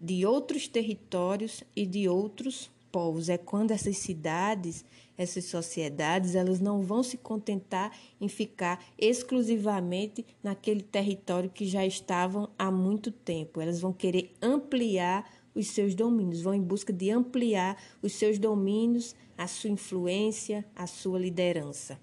de 0.01 0.25
outros 0.25 0.67
territórios 0.67 1.63
e 1.73 1.85
de 1.85 2.09
outros 2.09 2.69
povos. 2.91 3.29
É 3.29 3.37
quando 3.37 3.71
essas 3.71 3.95
cidades, 3.99 4.83
essas 5.19 5.43
sociedades, 5.43 6.33
elas 6.33 6.61
não 6.61 6.81
vão 6.81 7.03
se 7.03 7.17
contentar 7.17 7.91
em 8.21 8.29
ficar 8.29 8.81
exclusivamente 8.97 10.25
naquele 10.41 10.81
território 10.81 11.49
que 11.49 11.65
já 11.65 11.85
estavam 11.85 12.49
há 12.57 12.71
muito 12.71 13.11
tempo. 13.11 13.59
Elas 13.59 13.81
vão 13.81 13.91
querer 13.91 14.31
ampliar 14.41 15.29
os 15.53 15.67
seus 15.67 15.93
domínios, 15.93 16.41
vão 16.41 16.53
em 16.53 16.61
busca 16.61 16.93
de 16.93 17.11
ampliar 17.11 17.77
os 18.01 18.13
seus 18.13 18.39
domínios, 18.39 19.13
a 19.37 19.45
sua 19.45 19.69
influência, 19.69 20.65
a 20.73 20.87
sua 20.87 21.19
liderança. 21.19 21.99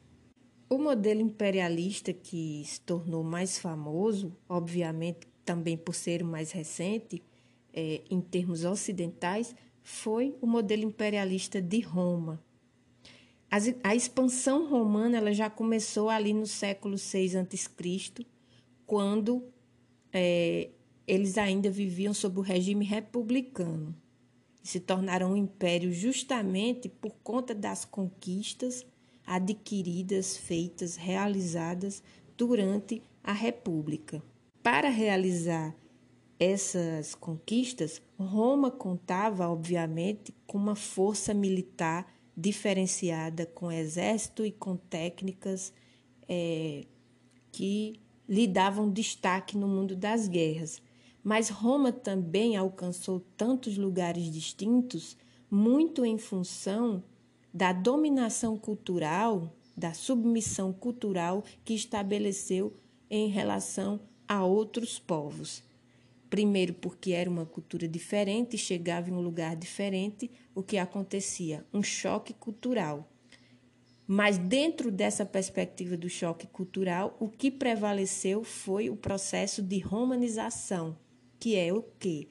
O 0.69 0.77
modelo 0.77 1.23
imperialista 1.23 2.13
que 2.13 2.63
se 2.67 2.83
tornou 2.83 3.25
mais 3.25 3.59
famoso, 3.59 4.37
obviamente 4.47 5.27
também 5.43 5.75
por 5.75 5.95
ser 5.95 6.23
o 6.23 6.27
mais 6.27 6.53
recente, 6.53 7.23
é, 7.73 8.03
em 8.11 8.21
termos 8.21 8.63
ocidentais, 8.67 9.55
foi 9.83 10.37
o 10.43 10.47
modelo 10.47 10.83
imperialista 10.83 11.63
de 11.63 11.81
Roma. 11.81 12.45
A, 13.50 13.95
expansão 13.95 14.69
romana 14.69 15.17
ela 15.19 15.33
já 15.33 15.49
começou 15.49 16.11
ali 16.11 16.35
no 16.35 16.47
século 16.47 16.97
VI 16.97 17.38
a.C., 17.38 18.26
quando 18.87 19.45
é, 20.12 20.71
eles 21.07 21.38
ainda 21.38 21.71
viviam 21.71 22.12
sob 22.12 22.38
o 22.38 22.43
regime 22.43 22.85
republicano 22.85 23.95
se 24.67 24.81
tornaram 24.81 25.33
um 25.33 25.37
império 25.37 25.93
justamente 25.93 26.88
por 26.88 27.15
conta 27.23 27.55
das 27.55 27.85
conquistas 27.85 28.85
adquiridas, 29.25 30.37
feitas, 30.37 30.97
realizadas 30.97 32.03
durante 32.37 33.00
a 33.23 33.33
República. 33.33 34.21
Para 34.62 34.88
realizar 34.88 35.75
essas 36.38 37.15
conquistas, 37.15 38.03
Roma 38.19 38.71
contava, 38.71 39.49
obviamente, 39.49 40.35
com 40.47 40.59
uma 40.59 40.75
força 40.75 41.33
militar 41.33 42.12
diferenciada, 42.37 43.47
com 43.47 43.73
exército 43.73 44.45
e 44.45 44.52
com 44.52 44.76
técnicas 44.76 45.73
é, 46.28 46.85
que 47.50 48.00
lhe 48.28 48.47
davam 48.47 48.90
destaque 48.90 49.57
no 49.57 49.66
mundo 49.66 49.97
das 49.97 50.28
guerras. 50.28 50.83
Mas 51.23 51.49
Roma 51.49 51.90
também 51.90 52.57
alcançou 52.57 53.21
tantos 53.37 53.78
lugares 53.78 54.31
distintos, 54.31 55.16
muito 55.50 56.05
em 56.05 56.19
função 56.19 57.02
da 57.52 57.73
dominação 57.73 58.59
cultural, 58.59 59.57
da 59.76 59.95
submissão 59.95 60.73
cultural 60.73 61.43
que 61.64 61.75
estabeleceu 61.75 62.76
em 63.09 63.28
relação 63.28 64.00
a 64.28 64.45
outros 64.45 64.99
povos. 64.99 65.62
Primeiro, 66.28 66.75
porque 66.75 67.12
era 67.12 67.30
uma 67.30 67.47
cultura 67.47 67.87
diferente, 67.87 68.59
chegava 68.59 69.11
em 69.11 69.12
um 69.12 69.21
lugar 69.21 69.54
diferente, 69.54 70.30
o 70.54 70.62
que 70.62 70.76
acontecia? 70.76 71.64
Um 71.73 71.83
choque 71.83 72.35
cultural. 72.35 73.09
Mas 74.06 74.38
dentro 74.38 74.90
dessa 74.90 75.25
perspectiva 75.25 75.97
do 75.97 76.09
choque 76.09 76.47
cultural, 76.47 77.16
o 77.18 77.28
que 77.28 77.50
prevaleceu 77.50 78.45
foi 78.45 78.88
o 78.88 78.97
processo 78.97 79.62
de 79.62 79.78
romanização, 79.80 80.97
que 81.40 81.56
é 81.56 81.73
o 81.73 81.83
quê? 81.99 82.28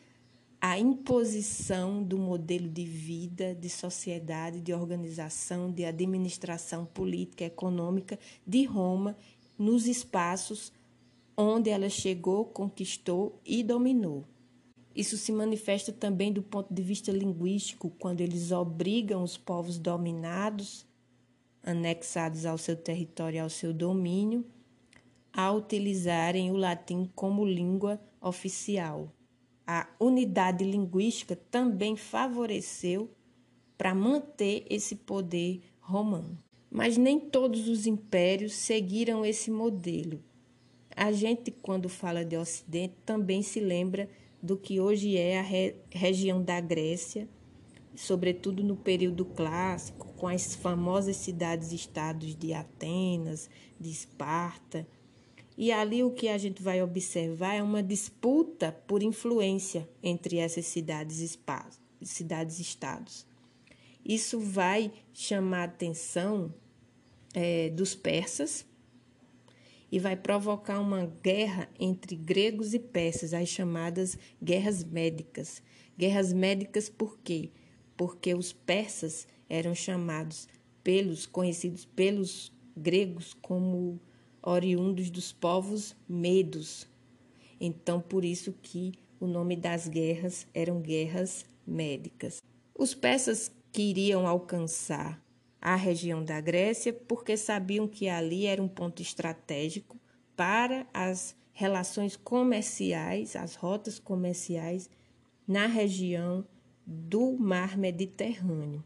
A 0.60 0.80
imposição 0.80 2.02
do 2.02 2.18
modelo 2.18 2.68
de 2.68 2.86
vida, 2.86 3.54
de 3.54 3.70
sociedade, 3.70 4.62
de 4.62 4.74
organização, 4.74 5.70
de 5.72 5.84
administração 5.84 6.86
política, 6.86 7.44
econômica 7.44 8.18
de 8.48 8.64
Roma 8.64 9.18
nos 9.58 9.86
espaços 9.86 10.72
onde 11.38 11.70
ela 11.70 11.90
chegou, 11.90 12.46
conquistou 12.46 13.40
e 13.46 13.64
dominou. 13.64 14.26
Isso 14.96 15.18
se 15.18 15.32
manifesta 15.32 15.92
também 15.92 16.32
do 16.32 16.42
ponto 16.42 16.74
de 16.74 16.82
vista 16.82 17.12
linguístico, 17.12 17.90
quando 18.00 18.22
eles 18.22 18.52
obrigam 18.52 19.22
os 19.24 19.38
povos 19.38 19.78
dominados, 19.78 20.86
anexados 21.62 22.46
ao 22.46 22.58
seu 22.58 22.78
território 22.78 23.44
ao 23.44 23.50
seu 23.50 23.74
domínio, 23.74 24.46
a 25.34 25.52
utilizarem 25.52 26.50
o 26.50 26.56
latim 26.56 27.10
como 27.14 27.46
língua 27.46 28.00
oficial. 28.22 29.12
A 29.68 29.90
unidade 30.00 30.64
linguística 30.64 31.36
também 31.36 31.98
favoreceu 31.98 33.10
para 33.78 33.94
manter 33.94 34.66
esse 34.70 34.96
poder 34.96 35.62
romano. 35.82 36.38
Mas 36.72 36.98
nem 36.98 37.20
todos 37.20 37.68
os 37.68 37.86
impérios 37.86 38.54
seguiram 38.54 39.26
esse 39.26 39.52
modelo. 39.52 40.24
A 40.96 41.12
gente, 41.12 41.52
quando 41.52 41.90
fala 41.90 42.24
de 42.24 42.38
Ocidente, 42.38 42.96
também 43.06 43.42
se 43.42 43.60
lembra 43.60 44.10
do 44.42 44.56
que 44.56 44.80
hoje 44.80 45.18
é 45.18 45.40
a 45.40 45.42
re 45.42 45.76
região 45.90 46.42
da 46.42 46.62
Grécia, 46.62 47.28
sobretudo 47.96 48.64
no 48.64 48.78
período 48.78 49.26
clássico, 49.26 50.14
com 50.14 50.28
as 50.28 50.56
famosas 50.56 51.18
cidades-estados 51.18 52.36
de 52.36 52.54
Atenas, 52.54 53.50
de 53.80 53.90
Esparta. 53.90 54.88
E 55.58 55.72
ali 55.72 56.04
o 56.04 56.12
que 56.12 56.30
a 56.30 56.38
gente 56.38 56.62
vai 56.62 56.82
observar 56.82 57.56
é 57.56 57.64
uma 57.64 57.84
disputa 57.84 58.72
por 58.88 59.02
influência 59.02 59.90
entre 60.04 60.38
essas 60.38 60.66
cidades-estados. 60.66 61.80
Cidades 62.02 62.78
Isso 64.06 64.40
vai 64.40 64.92
chamar 65.14 65.62
a 65.62 65.64
atenção 65.64 66.54
é, 67.34 67.70
dos 67.70 67.96
persas, 67.96 68.66
e 69.96 70.00
vai 70.00 70.14
provocar 70.14 70.82
uma 70.82 71.06
guerra 71.24 71.70
entre 71.80 72.18
gregos 72.18 72.74
e 72.74 72.80
persas, 72.80 73.34
as 73.34 73.48
chamadas 73.48 74.18
guerras 74.44 74.84
médicas. 74.84 75.64
Guerras 75.98 76.34
médicas 76.34 76.90
por 76.90 77.18
quê? 77.20 77.50
Porque 77.96 78.36
os 78.36 78.52
persas 78.52 79.26
eram 79.48 79.74
chamados 79.74 80.50
pelos 80.84 81.26
conhecidos 81.26 81.86
pelos 81.86 82.52
gregos 82.76 83.34
como 83.42 83.98
oriundos 84.44 85.10
dos 85.10 85.32
povos 85.32 85.96
medos. 86.10 86.90
Então, 87.58 88.02
por 88.02 88.26
isso 88.26 88.52
que 88.52 88.92
o 89.18 89.26
nome 89.26 89.56
das 89.56 89.88
guerras 89.88 90.46
eram 90.54 90.82
guerras 90.82 91.46
médicas. 91.66 92.44
Os 92.78 92.94
persas 92.94 93.50
queriam 93.72 94.28
alcançar 94.28 95.25
à 95.66 95.76
região 95.76 96.24
da 96.24 96.40
Grécia, 96.40 96.94
porque 96.94 97.36
sabiam 97.36 97.88
que 97.88 98.08
ali 98.08 98.46
era 98.46 98.62
um 98.62 98.68
ponto 98.68 99.02
estratégico 99.02 100.00
para 100.36 100.86
as 100.94 101.36
relações 101.52 102.16
comerciais, 102.16 103.36
as 103.36 103.56
rotas 103.56 103.98
comerciais 103.98 104.88
na 105.48 105.66
região 105.66 106.46
do 106.86 107.32
mar 107.32 107.76
Mediterrâneo. 107.80 108.86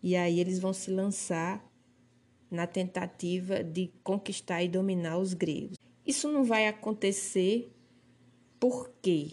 E 0.00 0.14
aí 0.14 0.38
eles 0.38 0.60
vão 0.60 0.72
se 0.72 0.88
lançar 0.88 1.68
na 2.48 2.64
tentativa 2.64 3.64
de 3.64 3.90
conquistar 4.04 4.62
e 4.62 4.68
dominar 4.68 5.18
os 5.18 5.34
gregos. 5.34 5.76
Isso 6.06 6.30
não 6.30 6.44
vai 6.44 6.68
acontecer 6.68 7.72
por 8.60 8.88
quê? 9.02 9.32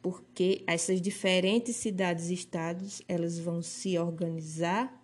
Porque 0.00 0.62
essas 0.68 1.00
diferentes 1.02 1.74
cidades-estados, 1.74 3.02
elas 3.08 3.40
vão 3.40 3.60
se 3.60 3.98
organizar 3.98 4.99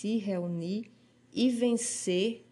se 0.00 0.16
reunir 0.16 0.90
e 1.30 1.50
vencer 1.50 2.46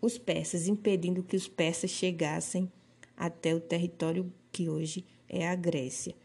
os 0.00 0.18
persas, 0.18 0.66
impedindo 0.66 1.22
que 1.22 1.36
os 1.36 1.46
persas 1.46 1.88
chegassem 1.88 2.70
até 3.16 3.54
o 3.54 3.60
território 3.60 4.32
que 4.50 4.68
hoje 4.68 5.04
é 5.28 5.46
a 5.46 5.54
Grécia. 5.54 6.16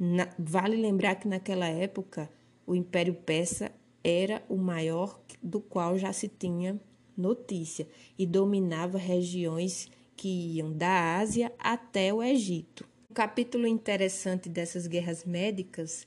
Na, 0.00 0.34
vale 0.38 0.74
lembrar 0.74 1.16
que 1.16 1.28
naquela 1.28 1.66
época 1.66 2.30
o 2.66 2.74
Império 2.74 3.12
Persa 3.12 3.70
era 4.02 4.42
o 4.48 4.56
maior 4.56 5.20
do 5.42 5.60
qual 5.60 5.98
já 5.98 6.14
se 6.14 6.28
tinha 6.28 6.80
notícia 7.14 7.86
e 8.18 8.24
dominava 8.24 8.96
regiões 8.96 9.90
que 10.16 10.56
iam 10.56 10.72
da 10.72 11.18
Ásia 11.18 11.52
até 11.58 12.12
o 12.12 12.22
Egito. 12.22 12.88
Um 13.10 13.12
capítulo 13.12 13.66
interessante 13.66 14.48
dessas 14.48 14.86
guerras 14.86 15.26
médicas 15.26 16.06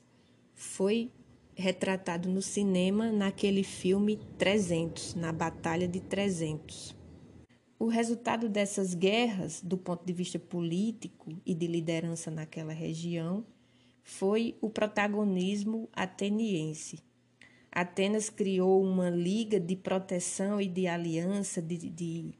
foi 0.52 1.12
retratado 1.56 2.28
no 2.28 2.42
cinema 2.42 3.10
naquele 3.10 3.64
filme 3.64 4.18
300, 4.36 5.14
na 5.14 5.32
Batalha 5.32 5.88
de 5.88 6.00
300. 6.00 6.94
O 7.78 7.86
resultado 7.86 8.48
dessas 8.48 8.94
guerras, 8.94 9.62
do 9.62 9.76
ponto 9.76 10.04
de 10.04 10.12
vista 10.12 10.38
político 10.38 11.32
e 11.44 11.54
de 11.54 11.66
liderança 11.66 12.30
naquela 12.30 12.72
região, 12.72 13.44
foi 14.02 14.56
o 14.60 14.68
protagonismo 14.68 15.88
ateniense. 15.92 17.02
Atenas 17.72 18.30
criou 18.30 18.82
uma 18.82 19.10
liga 19.10 19.58
de 19.58 19.76
proteção 19.76 20.60
e 20.60 20.68
de 20.68 20.86
aliança, 20.86 21.60
de, 21.60 21.76
de, 21.76 22.34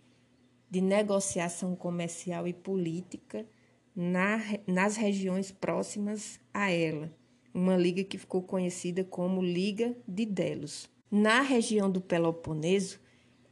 de 0.70 0.80
negociação 0.80 1.74
comercial 1.74 2.46
e 2.46 2.52
política 2.52 3.46
na, 3.94 4.38
nas 4.66 4.96
regiões 4.96 5.50
próximas 5.50 6.38
a 6.52 6.70
ela 6.70 7.10
uma 7.56 7.74
liga 7.74 8.04
que 8.04 8.18
ficou 8.18 8.42
conhecida 8.42 9.02
como 9.02 9.42
Liga 9.42 9.96
de 10.06 10.26
Delos. 10.26 10.90
Na 11.10 11.40
região 11.40 11.90
do 11.90 12.02
Peloponeso, 12.02 13.00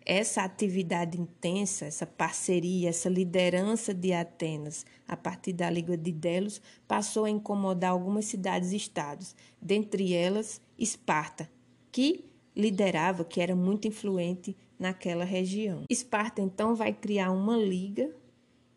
essa 0.04 0.42
atividade 0.42 1.18
intensa, 1.18 1.86
essa 1.86 2.04
parceria, 2.04 2.90
essa 2.90 3.08
liderança 3.08 3.94
de 3.94 4.12
Atenas 4.12 4.84
a 5.08 5.16
partir 5.16 5.54
da 5.54 5.70
Liga 5.70 5.96
de 5.96 6.12
Delos 6.12 6.60
passou 6.86 7.24
a 7.24 7.30
incomodar 7.30 7.92
algumas 7.92 8.26
cidades-estados, 8.26 9.34
dentre 9.60 10.12
elas 10.12 10.60
Esparta, 10.78 11.50
que 11.90 12.26
liderava, 12.54 13.24
que 13.24 13.40
era 13.40 13.56
muito 13.56 13.88
influente 13.88 14.54
naquela 14.78 15.24
região. 15.24 15.84
Esparta 15.88 16.42
então 16.42 16.74
vai 16.74 16.92
criar 16.92 17.30
uma 17.30 17.56
liga, 17.56 18.14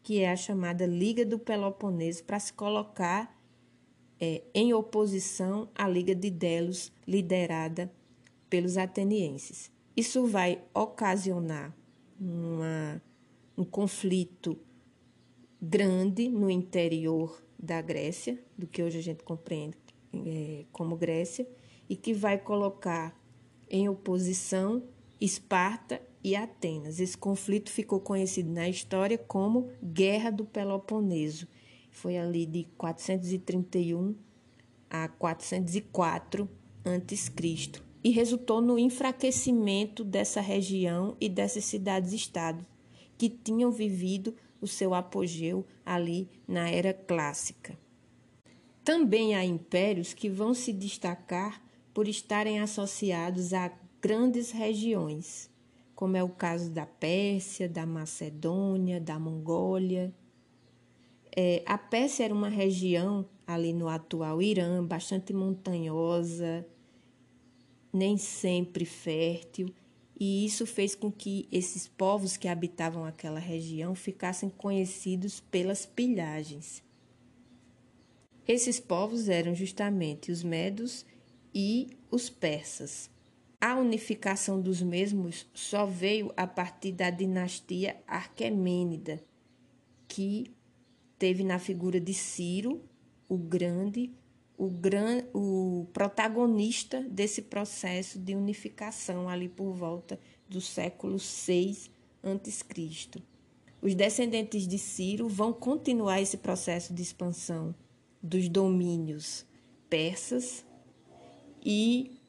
que 0.01 0.19
é 0.19 0.31
a 0.31 0.37
chamada 0.37 0.85
Liga 0.85 1.25
do 1.25 1.37
Peloponeso, 1.37 2.23
para 2.23 2.39
se 2.39 2.53
colocar 2.53 3.37
é, 4.19 4.43
em 4.53 4.73
oposição 4.73 5.69
à 5.75 5.88
Liga 5.88 6.15
de 6.15 6.30
Delos, 6.30 6.91
liderada 7.08 7.91
pelos 8.49 8.77
atenienses. 8.77 9.71
Isso 9.95 10.25
vai 10.27 10.62
ocasionar 10.73 11.75
uma, 12.19 13.01
um 13.58 13.63
conflito 13.63 14.58
grande 15.62 16.30
no 16.30 16.49
interior 16.49 17.43
da 17.58 17.82
Grécia, 17.82 18.39
do 18.58 18.67
que 18.67 18.84
hoje 18.84 18.99
a 18.99 19.03
gente 19.03 19.23
compreende 19.23 19.77
é, 20.13 20.65
como 20.71 20.95
Grécia, 20.95 21.47
e 21.89 21.95
que 21.95 22.13
vai 22.13 22.38
colocar 22.38 23.19
em 23.69 23.89
oposição 23.89 24.84
Esparta 25.19 26.01
e 26.23 26.36
Atenas. 26.36 26.99
Esse 26.99 27.17
conflito 27.17 27.71
ficou 27.71 27.99
conhecido 27.99 28.51
na 28.51 28.69
história 28.69 29.17
como 29.17 29.69
Guerra 29.82 30.30
do 30.30 30.45
Peloponeso. 30.45 31.47
Foi 31.97 32.15
ali 32.15 32.45
de 32.45 32.63
431 32.77 34.15
a 34.88 35.07
404 35.07 36.47
a.C. 36.86 37.71
e 38.03 38.12
resultou 38.12 38.62
no 38.62 38.77
enfraquecimento 38.77 40.03
dessa 40.03 40.39
região 40.39 41.17
e 41.19 41.27
dessas 41.27 41.65
cidades-estados 41.65 42.63
que 43.17 43.27
tinham 43.27 43.71
vivido 43.71 44.36
o 44.62 44.67
seu 44.67 44.93
apogeu 44.93 45.65
ali 45.83 46.29
na 46.47 46.69
era 46.69 46.93
clássica. 46.93 47.75
Também 48.83 49.33
há 49.33 49.43
impérios 49.43 50.13
que 50.13 50.29
vão 50.29 50.53
se 50.53 50.71
destacar 50.71 51.60
por 51.95 52.07
estarem 52.07 52.60
associados 52.60 53.55
a 53.55 53.71
grandes 53.99 54.51
regiões, 54.51 55.49
como 55.95 56.15
é 56.15 56.23
o 56.23 56.29
caso 56.29 56.69
da 56.69 56.86
Pérsia, 56.86 57.67
da 57.67 57.88
Macedônia, 57.88 59.01
da 59.01 59.17
Mongólia. 59.17 60.13
É, 61.39 61.62
a 61.67 61.78
Pérsia 61.78 62.23
era 62.23 62.34
uma 62.34 62.50
região 62.50 63.23
ali 63.45 63.71
no 63.71 63.88
atual 63.88 64.41
Irã, 64.41 64.84
bastante 64.84 65.32
montanhosa, 65.32 66.65
nem 67.93 68.17
sempre 68.17 68.86
fértil, 68.86 69.71
e 70.19 70.43
isso 70.43 70.65
fez 70.65 70.95
com 70.95 71.12
que 71.12 71.47
esses 71.52 71.88
povos 71.88 72.38
que 72.38 72.47
habitavam 72.47 73.06
aquela 73.06 73.39
região 73.39 73.93
ficassem 73.93 74.50
conhecidos 74.50 75.39
pelas 75.39 75.86
pilhagens. 75.86 76.84
Esses 78.47 78.80
povos 78.80 79.30
eram 79.30 79.54
justamente 79.54 80.32
os 80.32 80.41
medos 80.41 81.06
e 81.54 81.88
os 82.10 82.32
persas. 82.32 83.12
A 83.62 83.76
unificação 83.76 84.60
dos 84.60 84.82
mesmos 84.82 85.45
só 85.54 85.86
veio 85.86 86.34
a 86.36 86.47
partir 86.47 86.93
da 86.93 87.12
dinastia 87.12 87.95
Arquemênida, 88.08 89.23
que 90.08 90.57
teve 91.17 91.43
na 91.43 91.60
figura 91.60 91.99
de 91.99 92.13
Ciro 92.13 92.82
o 93.27 93.38
Grande, 93.38 94.12
o, 94.58 94.69
gran, 94.69 95.23
o 95.34 95.88
protagonista 95.93 97.01
desse 97.01 97.43
processo 97.43 98.17
de 98.17 98.34
unificação 98.36 99.30
ali 99.30 99.47
por 99.47 99.73
volta 99.73 100.19
do 100.49 100.60
século 100.60 101.19
6 101.19 101.91
a.C. 102.23 103.21
Os 103.82 103.93
descendentes 103.93 104.67
de 104.67 104.80
Ciro 104.80 105.30
vão 105.30 105.53
continuar 105.53 106.21
esse 106.21 106.38
processo 106.38 106.93
de 106.93 107.01
expansão 107.01 107.75
dos 108.21 108.49
domínios 108.49 109.45
persas 109.89 110.65
e 111.63 112.19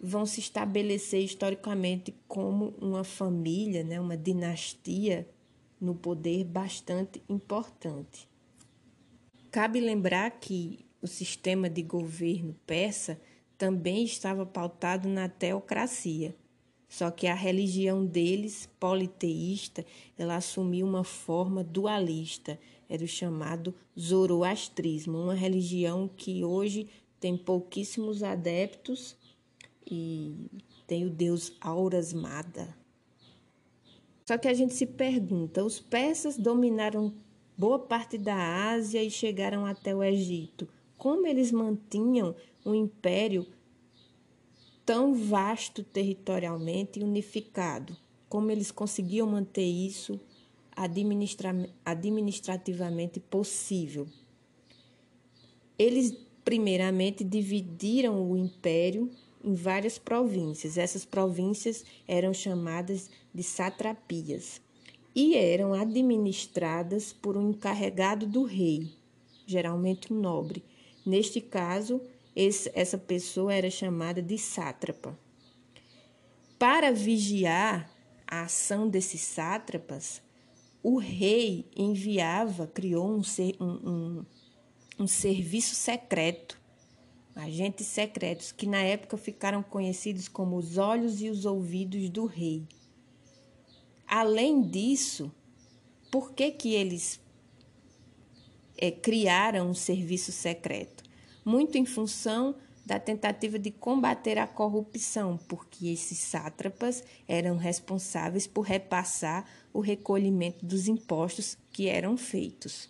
vão 0.00 0.24
se 0.24 0.40
estabelecer 0.40 1.22
historicamente 1.22 2.14
como 2.26 2.74
uma 2.80 3.04
família, 3.04 3.84
né, 3.84 4.00
uma 4.00 4.16
dinastia 4.16 5.28
no 5.80 5.94
poder 5.94 6.44
bastante 6.44 7.22
importante. 7.28 8.28
Cabe 9.50 9.80
lembrar 9.80 10.30
que 10.32 10.84
o 11.00 11.06
sistema 11.06 11.68
de 11.68 11.82
governo 11.82 12.54
persa 12.66 13.20
também 13.56 14.04
estava 14.04 14.44
pautado 14.44 15.08
na 15.08 15.28
teocracia. 15.28 16.34
Só 16.88 17.10
que 17.10 17.26
a 17.26 17.34
religião 17.34 18.06
deles, 18.06 18.68
politeísta, 18.78 19.84
ela 20.16 20.36
assumiu 20.36 20.86
uma 20.86 21.04
forma 21.04 21.64
dualista, 21.64 22.58
era 22.88 23.02
o 23.02 23.08
chamado 23.08 23.74
zoroastrismo, 23.98 25.18
uma 25.18 25.34
religião 25.34 26.08
que 26.08 26.44
hoje 26.44 26.88
tem 27.18 27.36
pouquíssimos 27.36 28.22
adeptos 28.22 29.16
e 29.84 30.34
tem 30.86 31.04
o 31.04 31.10
deus 31.10 31.52
Auras 31.60 32.12
Mada. 32.12 32.76
Só 34.26 34.36
que 34.36 34.48
a 34.48 34.54
gente 34.54 34.74
se 34.74 34.84
pergunta: 34.84 35.64
os 35.64 35.78
persas 35.78 36.36
dominaram 36.36 37.14
boa 37.56 37.78
parte 37.78 38.18
da 38.18 38.70
Ásia 38.70 39.02
e 39.02 39.10
chegaram 39.10 39.64
até 39.64 39.94
o 39.94 40.02
Egito. 40.02 40.68
Como 40.98 41.26
eles 41.26 41.52
mantinham 41.52 42.34
um 42.64 42.74
império 42.74 43.46
tão 44.84 45.14
vasto 45.14 45.84
territorialmente 45.84 46.98
e 46.98 47.04
unificado? 47.04 47.96
Como 48.28 48.50
eles 48.50 48.72
conseguiam 48.72 49.28
manter 49.28 49.64
isso 49.64 50.18
administra 50.74 51.54
administrativamente 51.84 53.20
possível? 53.20 54.08
Eles 55.78 56.12
primeiramente 56.44 57.22
dividiram 57.22 58.28
o 58.28 58.36
império 58.36 59.10
em 59.46 59.54
várias 59.54 59.96
províncias. 59.96 60.76
Essas 60.76 61.04
províncias 61.04 61.84
eram 62.06 62.34
chamadas 62.34 63.08
de 63.32 63.42
satrapias 63.42 64.60
e 65.14 65.36
eram 65.36 65.72
administradas 65.72 67.12
por 67.12 67.36
um 67.36 67.50
encarregado 67.50 68.26
do 68.26 68.42
rei, 68.42 68.92
geralmente 69.46 70.12
um 70.12 70.20
nobre. 70.20 70.62
Neste 71.06 71.40
caso, 71.40 72.00
esse, 72.34 72.70
essa 72.74 72.98
pessoa 72.98 73.54
era 73.54 73.70
chamada 73.70 74.20
de 74.20 74.36
sátrapa. 74.36 75.18
Para 76.58 76.92
vigiar 76.92 77.90
a 78.26 78.42
ação 78.42 78.88
desses 78.88 79.20
sátrapas, 79.20 80.20
o 80.82 80.98
rei 80.98 81.64
enviava, 81.76 82.66
criou 82.66 83.08
um, 83.08 83.22
um, 83.60 83.90
um 83.90 84.26
um 84.98 85.06
serviço 85.06 85.74
secreto, 85.74 86.58
agentes 87.36 87.86
secretos, 87.86 88.50
que 88.50 88.66
na 88.66 88.80
época 88.80 89.16
ficaram 89.18 89.62
conhecidos 89.62 90.26
como 90.26 90.56
os 90.56 90.78
olhos 90.78 91.20
e 91.20 91.28
os 91.28 91.44
ouvidos 91.44 92.08
do 92.08 92.24
rei. 92.24 92.66
Além 94.06 94.62
disso, 94.62 95.30
por 96.10 96.32
que, 96.32 96.50
que 96.50 96.74
eles 96.74 97.20
é, 98.78 98.90
criaram 98.90 99.70
um 99.70 99.74
serviço 99.74 100.32
secreto? 100.32 101.04
Muito 101.44 101.76
em 101.76 101.84
função 101.84 102.54
da 102.86 103.00
tentativa 103.00 103.58
de 103.58 103.72
combater 103.72 104.38
a 104.38 104.46
corrupção, 104.46 105.36
porque 105.48 105.88
esses 105.88 106.18
sátrapas 106.18 107.02
eram 107.26 107.56
responsáveis 107.56 108.46
por 108.46 108.62
repassar 108.62 109.44
o 109.72 109.80
recolhimento 109.80 110.64
dos 110.64 110.86
impostos 110.86 111.58
que 111.72 111.88
eram 111.88 112.16
feitos, 112.16 112.88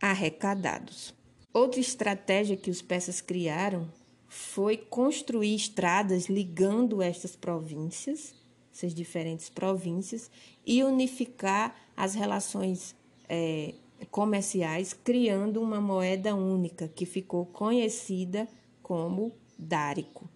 arrecadados. 0.00 1.12
Outra 1.54 1.78
estratégia 1.78 2.56
que 2.56 2.68
os 2.68 2.82
persas 2.82 3.20
criaram 3.20 3.88
foi 4.26 4.76
construir 4.76 5.54
estradas 5.54 6.26
ligando 6.26 7.00
estas 7.00 7.36
províncias, 7.36 8.34
essas 8.74 8.92
diferentes 8.92 9.48
províncias, 9.48 10.28
e 10.66 10.82
unificar 10.82 11.76
as 11.96 12.16
relações 12.16 12.96
é, 13.28 13.72
comerciais, 14.10 14.92
criando 14.92 15.62
uma 15.62 15.80
moeda 15.80 16.34
única 16.34 16.88
que 16.88 17.06
ficou 17.06 17.46
conhecida 17.46 18.48
como 18.82 19.30
dárico. 19.56 20.28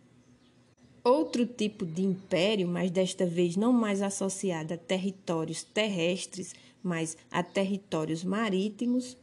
Outro 1.02 1.44
tipo 1.44 1.84
de 1.84 2.02
império, 2.02 2.68
mas 2.68 2.92
desta 2.92 3.26
vez 3.26 3.56
não 3.56 3.72
mais 3.72 4.02
associado 4.02 4.74
a 4.74 4.76
territórios 4.76 5.64
terrestres, 5.64 6.54
mas 6.80 7.16
a 7.28 7.42
territórios 7.42 8.22
marítimos, 8.22 9.16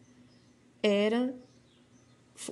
era 0.83 1.33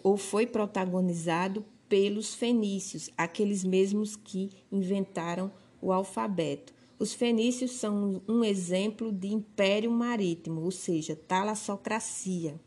ou 0.01 0.17
foi 0.17 0.45
protagonizado 0.45 1.65
pelos 1.89 2.33
fenícios, 2.33 3.09
aqueles 3.17 3.63
mesmos 3.63 4.15
que 4.15 4.49
inventaram 4.71 5.51
o 5.81 5.91
alfabeto. 5.91 6.73
Os 6.97 7.13
fenícios 7.13 7.71
são 7.71 8.21
um 8.27 8.43
exemplo 8.43 9.11
de 9.11 9.27
império 9.27 9.91
marítimo, 9.91 10.61
ou 10.61 10.71
seja, 10.71 11.15
talassocracia. 11.15 12.59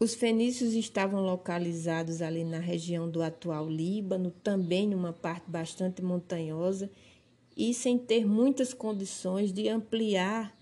Os 0.00 0.14
fenícios 0.14 0.74
estavam 0.74 1.22
localizados 1.22 2.20
ali 2.20 2.42
na 2.42 2.58
região 2.58 3.08
do 3.08 3.22
atual 3.22 3.70
Líbano, 3.70 4.32
também 4.42 4.88
numa 4.88 5.12
parte 5.12 5.48
bastante 5.48 6.02
montanhosa 6.02 6.90
e 7.56 7.72
sem 7.72 7.96
ter 7.96 8.26
muitas 8.26 8.74
condições 8.74 9.52
de 9.52 9.68
ampliar 9.68 10.58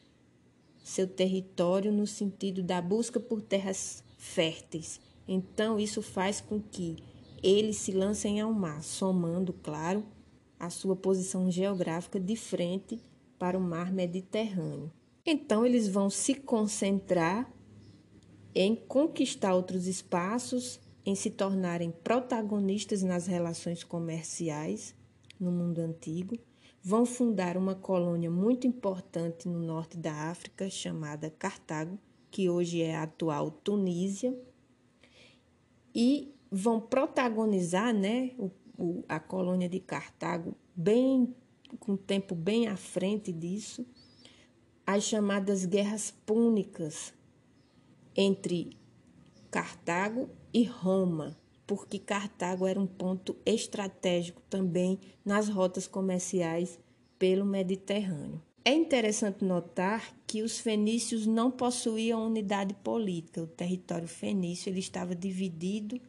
seu 0.84 1.06
território 1.06 1.90
no 1.90 2.06
sentido 2.06 2.62
da 2.62 2.82
busca 2.82 3.18
por 3.18 3.40
terras 3.40 4.04
férteis. 4.18 5.00
Então, 5.32 5.78
isso 5.78 6.02
faz 6.02 6.40
com 6.40 6.60
que 6.60 6.96
eles 7.40 7.76
se 7.76 7.92
lancem 7.92 8.40
ao 8.40 8.52
mar, 8.52 8.82
somando, 8.82 9.52
claro, 9.52 10.04
a 10.58 10.68
sua 10.68 10.96
posição 10.96 11.48
geográfica 11.48 12.18
de 12.18 12.34
frente 12.34 13.00
para 13.38 13.56
o 13.56 13.60
mar 13.60 13.92
Mediterrâneo. 13.92 14.90
Então, 15.24 15.64
eles 15.64 15.86
vão 15.86 16.10
se 16.10 16.34
concentrar 16.34 17.48
em 18.52 18.74
conquistar 18.74 19.54
outros 19.54 19.86
espaços, 19.86 20.80
em 21.06 21.14
se 21.14 21.30
tornarem 21.30 21.92
protagonistas 21.92 23.04
nas 23.04 23.28
relações 23.28 23.84
comerciais 23.84 24.96
no 25.38 25.52
mundo 25.52 25.78
antigo, 25.78 26.36
vão 26.82 27.06
fundar 27.06 27.56
uma 27.56 27.76
colônia 27.76 28.32
muito 28.32 28.66
importante 28.66 29.48
no 29.48 29.60
norte 29.60 29.96
da 29.96 30.12
África 30.12 30.68
chamada 30.68 31.30
Cartago, 31.30 31.96
que 32.32 32.50
hoje 32.50 32.82
é 32.82 32.96
a 32.96 33.04
atual 33.04 33.52
Tunísia, 33.52 34.36
e 35.94 36.34
vão 36.50 36.80
protagonizar 36.80 37.94
né, 37.94 38.32
o, 38.38 38.50
o, 38.78 39.04
a 39.08 39.20
colônia 39.20 39.68
de 39.68 39.80
Cartago 39.80 40.54
bem 40.74 41.34
com 41.78 41.96
tempo 41.96 42.34
bem 42.34 42.66
à 42.66 42.76
frente 42.76 43.32
disso, 43.32 43.86
as 44.86 45.04
chamadas 45.04 45.64
guerras 45.64 46.10
púnicas, 46.26 47.14
entre 48.16 48.76
Cartago 49.50 50.28
e 50.52 50.64
Roma, 50.64 51.38
porque 51.66 51.98
Cartago 51.98 52.66
era 52.66 52.80
um 52.80 52.86
ponto 52.86 53.36
estratégico 53.46 54.42
também 54.50 54.98
nas 55.24 55.48
rotas 55.48 55.86
comerciais 55.86 56.78
pelo 57.18 57.44
Mediterrâneo. 57.44 58.42
É 58.64 58.72
interessante 58.74 59.44
notar 59.44 60.14
que 60.26 60.42
os 60.42 60.58
fenícios 60.58 61.26
não 61.26 61.50
possuíam 61.50 62.26
unidade 62.26 62.74
política. 62.74 63.42
O 63.42 63.46
território 63.46 64.06
fenício 64.06 64.68
ele 64.68 64.80
estava 64.80 65.14
dividido, 65.14 66.00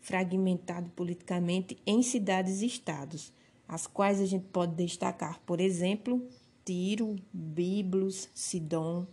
fragmentado 0.00 0.88
politicamente 0.90 1.76
em 1.84 2.02
cidades-estados, 2.02 3.32
as 3.66 3.86
quais 3.86 4.20
a 4.20 4.26
gente 4.26 4.46
pode 4.52 4.74
destacar, 4.74 5.40
por 5.40 5.60
exemplo, 5.60 6.26
Tiro, 6.64 7.16
Biblos, 7.32 8.28
Sidom. 8.34 9.06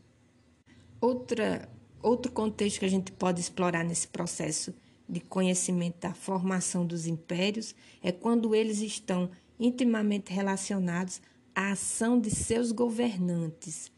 Outra 1.02 1.68
Outro 2.02 2.32
contexto 2.32 2.80
que 2.80 2.86
a 2.86 2.90
gente 2.90 3.12
pode 3.12 3.42
explorar 3.42 3.84
nesse 3.84 4.08
processo 4.08 4.74
de 5.10 5.20
conhecimento 5.20 6.00
da 6.00 6.14
formação 6.14 6.86
dos 6.86 7.08
impérios 7.08 7.74
é 8.04 8.12
quando 8.12 8.54
eles 8.54 8.80
estão 8.80 9.30
intimamente 9.60 10.32
relacionados 10.32 11.22
à 11.58 11.72
ação 11.72 12.20
de 12.20 12.30
seus 12.30 12.72
governantes, 12.72 13.92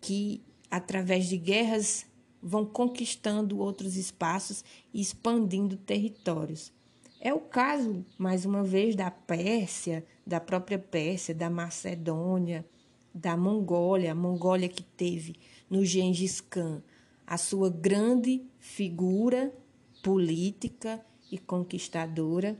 que 0.00 0.44
através 0.70 1.26
de 1.26 1.36
guerras 1.36 2.06
vão 2.40 2.64
conquistando 2.64 3.58
outros 3.58 3.96
espaços 3.96 4.64
e 4.94 5.00
expandindo 5.00 5.76
territórios. 5.76 6.72
É 7.20 7.34
o 7.34 7.40
caso, 7.40 8.06
mais 8.16 8.44
uma 8.44 8.62
vez, 8.62 8.94
da 8.94 9.10
Pérsia, 9.10 10.06
da 10.24 10.38
própria 10.38 10.78
Pérsia, 10.78 11.34
da 11.34 11.50
Macedônia, 11.50 12.64
da 13.12 13.36
Mongólia, 13.36 14.12
a 14.12 14.14
Mongólia 14.14 14.68
que 14.68 14.84
teve 14.84 15.34
no 15.68 15.84
Gengis 15.84 16.40
Khan, 16.40 16.80
a 17.26 17.36
sua 17.36 17.68
grande 17.68 18.40
figura 18.60 19.52
política 20.00 21.04
e 21.28 21.38
conquistadora, 21.38 22.56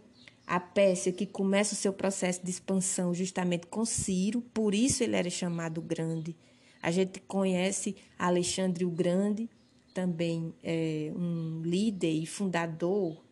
a 0.47 0.61
Pérsia 0.61 1.13
que 1.13 1.27
começa 1.27 1.75
o 1.75 1.77
seu 1.77 1.93
processo 1.93 2.45
de 2.45 2.51
expansão 2.51 3.13
justamente 3.13 3.67
com 3.67 3.85
Ciro, 3.85 4.41
por 4.41 4.75
isso 4.75 5.03
ele 5.03 5.17
era 5.17 5.29
chamado 5.29 5.83
Grande. 5.83 6.37
A 6.81 6.91
gente 6.91 7.21
conhece 7.21 7.97
Alexandre 8.17 8.85
o 8.85 8.91
Grande, 8.91 9.51
também 9.93 10.55
é 10.63 11.11
um 11.17 11.63
líder 11.65 12.13
e 12.13 12.27
fundador 12.27 13.25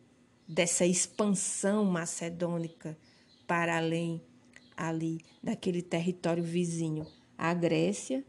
dessa 0.47 0.85
expansão 0.85 1.85
macedônica 1.85 2.97
para 3.47 3.77
além 3.77 4.21
ali 4.75 5.21
daquele 5.41 5.81
território 5.81 6.43
vizinho, 6.43 7.07
a 7.37 7.53
Grécia, 7.53 8.25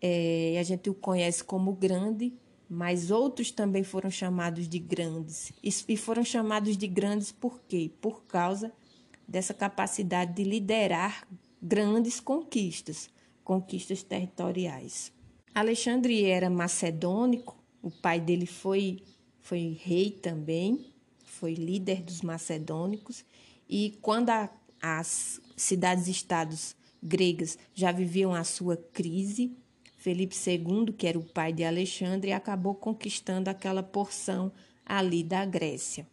é, 0.00 0.56
a 0.58 0.62
gente 0.62 0.90
o 0.90 0.94
conhece 0.94 1.42
como 1.42 1.72
grande, 1.72 2.32
mas 2.68 3.10
outros 3.10 3.50
também 3.50 3.82
foram 3.82 4.10
chamados 4.10 4.68
de 4.68 4.78
grandes. 4.78 5.52
E 5.62 5.96
foram 5.96 6.24
chamados 6.24 6.76
de 6.76 6.86
grandes 6.86 7.30
por 7.30 7.60
quê? 7.68 7.90
Por 8.00 8.24
causa 8.24 8.72
dessa 9.26 9.54
capacidade 9.54 10.34
de 10.34 10.44
liderar 10.44 11.26
grandes 11.60 12.20
conquistas, 12.20 13.08
conquistas 13.42 14.02
territoriais. 14.02 15.12
Alexandre 15.54 16.24
era 16.24 16.50
macedônico, 16.50 17.56
o 17.80 17.90
pai 17.90 18.20
dele 18.20 18.46
foi, 18.46 19.02
foi 19.40 19.78
rei 19.82 20.10
também, 20.10 20.92
foi 21.24 21.54
líder 21.54 22.02
dos 22.02 22.22
macedônicos, 22.22 23.24
e 23.68 23.96
quando 24.02 24.30
a, 24.30 24.50
as 24.82 25.40
cidades-estados 25.56 26.76
gregas 27.02 27.58
já 27.74 27.92
viviam 27.92 28.34
a 28.34 28.44
sua 28.44 28.76
crise, 28.76 29.56
Felipe 30.04 30.36
II, 30.36 30.92
que 30.92 31.06
era 31.06 31.18
o 31.18 31.24
pai 31.24 31.50
de 31.50 31.64
Alexandre, 31.64 32.30
acabou 32.30 32.74
conquistando 32.74 33.48
aquela 33.48 33.82
porção 33.82 34.52
ali 34.84 35.22
da 35.22 35.46
Grécia. 35.46 36.06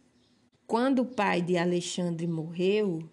Quando 0.66 1.00
o 1.00 1.04
pai 1.04 1.42
de 1.42 1.58
Alexandre 1.58 2.26
morreu, 2.26 3.06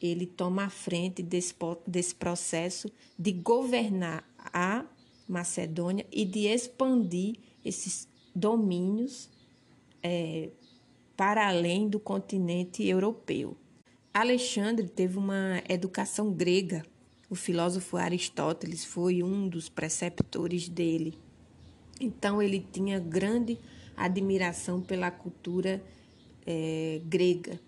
ele 0.00 0.24
toma 0.24 0.64
a 0.64 0.70
frente 0.70 1.22
desse, 1.22 1.54
desse 1.86 2.14
processo 2.14 2.90
de 3.18 3.30
governar 3.30 4.26
a 4.38 4.86
Macedônia 5.28 6.06
e 6.10 6.24
de 6.24 6.46
expandir 6.46 7.36
esses 7.62 8.08
domínios 8.34 9.28
é, 10.02 10.48
para 11.14 11.46
além 11.46 11.90
do 11.90 12.00
continente 12.00 12.82
europeu. 12.88 13.54
Alexandre 14.14 14.88
teve 14.88 15.18
uma 15.18 15.62
educação 15.68 16.32
grega 16.32 16.82
o 17.32 17.34
filósofo 17.34 17.96
Aristóteles 17.96 18.84
foi 18.84 19.22
um 19.22 19.48
dos 19.48 19.66
preceptores 19.66 20.68
dele. 20.68 21.18
Então, 21.98 22.42
ele 22.42 22.60
tinha 22.70 22.98
grande 22.98 23.58
admiração 23.96 24.82
pela 24.82 25.10
cultura 25.10 25.82
é, 26.44 27.00
grega 27.06 27.58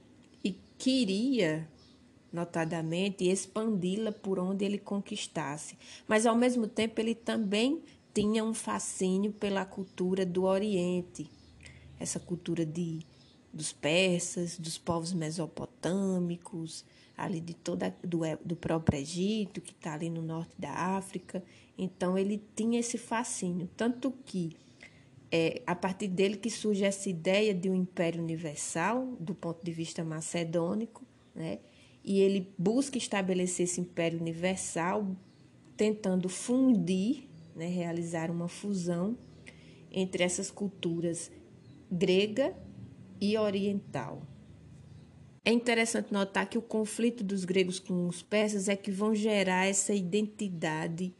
e 0.44 0.55
queria, 0.77 1.66
notadamente, 2.31 3.27
expandi-la 3.27 4.12
por 4.12 4.38
onde 4.38 4.66
ele 4.66 4.77
conquistasse. 4.77 5.79
Mas, 6.07 6.27
ao 6.27 6.37
mesmo 6.37 6.66
tempo, 6.68 7.00
ele 7.00 7.14
também 7.14 7.83
tinha 8.12 8.44
um 8.44 8.53
fascínio 8.53 9.33
pela 9.33 9.64
cultura 9.64 10.27
do 10.27 10.42
Oriente, 10.42 11.27
essa 11.98 12.20
cultura 12.20 12.66
de, 12.66 12.98
dos 13.50 13.72
persas, 13.72 14.59
dos 14.59 14.77
povos 14.77 15.14
mesopotâmicos, 15.14 16.85
ali 17.16 17.40
de 17.40 17.55
toda 17.55 17.94
do, 18.03 18.20
do 18.44 18.57
próprio 18.57 19.00
Egito, 19.00 19.61
que 19.61 19.72
está 19.72 19.94
ali 19.94 20.11
no 20.11 20.22
norte 20.22 20.55
da 20.59 20.70
África. 20.70 21.42
Então 21.77 22.18
ele 22.18 22.42
tinha 22.55 22.81
esse 22.81 22.98
fascínio, 22.98 23.68
tanto 23.77 24.12
que 24.24 24.57
é 25.31 25.62
a 25.66 25.74
partir 25.74 26.09
dele 26.09 26.37
que 26.37 26.50
surge 26.50 26.85
essa 26.85 27.09
ideia 27.09 27.53
de 27.53 27.68
um 27.68 27.74
império 27.74 28.22
universal, 28.22 29.16
do 29.18 29.35
ponto 29.35 29.64
de 29.64 29.72
vista 29.72 30.05
macedônico, 30.05 31.05
né? 31.35 31.59
E 32.05 32.20
ele 32.20 32.53
busca 32.59 32.98
estabelecer 32.98 33.64
esse 33.64 33.81
império 33.81 34.20
universal, 34.20 35.16
tentando 35.77 36.29
fundir, 36.29 37.29
né, 37.57 37.66
realizar 37.66 38.31
uma 38.31 38.46
fusão 38.46 39.16
entre 39.90 40.22
essas 40.22 40.50
culturas 40.50 41.33
grega 41.90 42.55
e 43.20 43.38
oriental. 43.38 44.22
É 45.45 45.53
interessante 45.53 46.11
notar 46.11 46.49
que 46.49 46.57
o 46.57 46.63
conflito 46.63 47.23
dos 47.23 47.45
gregos 47.45 47.79
com 47.79 48.09
os 48.09 48.23
persas 48.23 48.67
é 48.67 48.75
que 48.75 48.91
vão 48.91 49.15
gerar 49.15 49.67
essa 49.67 49.93
identidade 49.93 51.15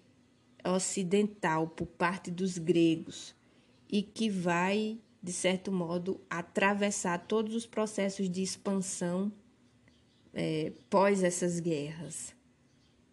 ocidental 0.67 1.69
por 1.69 1.87
parte 1.87 2.31
dos 2.31 2.57
gregos 2.57 3.35
e 3.87 4.03
que 4.03 4.31
vai, 4.31 4.99
de 5.23 5.31
certo 5.31 5.71
modo, 5.71 6.19
atravessar 6.31 7.27
todos 7.27 7.55
os 7.55 7.67
processos 7.67 8.31
de 8.31 8.43
expansão 8.43 9.31
é, 10.33 10.73
pós 10.89 11.23
essas 11.23 11.61
guerras. 11.61 12.35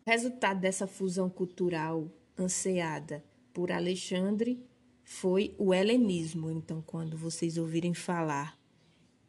O 0.07 0.09
resultado 0.09 0.61
dessa 0.61 0.87
fusão 0.87 1.29
cultural 1.29 2.09
anseada 2.37 3.21
por 3.53 3.69
Alexandre 3.69 4.63
foi 5.03 5.53
o 5.57 5.73
helenismo. 5.73 6.49
Então, 6.49 6.81
quando 6.81 7.17
vocês 7.17 7.57
ouvirem 7.57 7.93
falar 7.93 8.57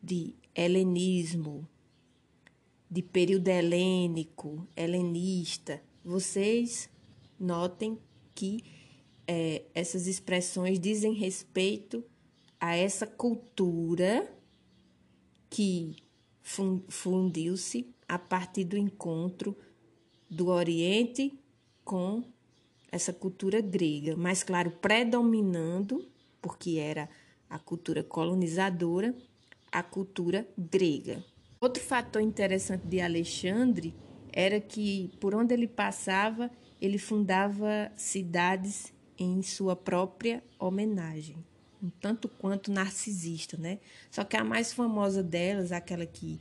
de 0.01 0.35
helenismo, 0.55 1.69
de 2.93 3.01
período 3.01 3.49
helênico, 3.49 4.69
helenista, 4.77 5.83
vocês 6.05 6.91
notem 7.41 7.99
que 8.35 8.63
é, 9.27 9.63
essas 9.75 10.07
expressões 10.07 10.79
dizem 10.79 11.15
respeito 11.15 12.05
a 12.61 12.77
essa 12.77 13.07
cultura 13.07 14.31
que 15.49 15.97
fundiu-se 16.87 17.95
a 18.07 18.19
partir 18.19 18.65
do 18.65 18.77
encontro 18.77 19.57
do 20.29 20.49
Oriente 20.49 21.33
com 21.83 22.23
essa 22.91 23.11
cultura 23.11 23.63
grega, 23.63 24.15
mas 24.19 24.43
claro, 24.43 24.71
predominando, 24.71 26.07
porque 26.43 26.73
era 26.73 27.09
a 27.49 27.59
cultura 27.59 28.05
colonizadora, 28.05 29.17
a 29.71 29.83
cultura 29.83 30.47
grega. 30.59 31.25
Outro 31.63 31.81
fator 31.81 32.21
interessante 32.21 32.85
de 32.89 33.01
Alexandre 33.01 33.95
era 34.33 34.61
que 34.61 35.13
por 35.21 35.33
onde 35.33 35.55
ele 35.55 35.69
passava, 35.69 36.51
ele 36.81 36.99
fundava 36.99 37.93
cidades 37.95 38.93
em 39.17 39.41
sua 39.43 39.77
própria 39.77 40.43
homenagem, 40.59 41.37
um 41.81 41.89
tanto 41.89 42.29
quanto 42.29 42.73
narcisista, 42.73 43.57
né? 43.57 43.79
Só 44.11 44.25
que 44.25 44.37
a 44.37 44.43
mais 44.43 44.73
famosa 44.73 45.23
delas, 45.23 45.71
aquela 45.71 46.05
que 46.05 46.41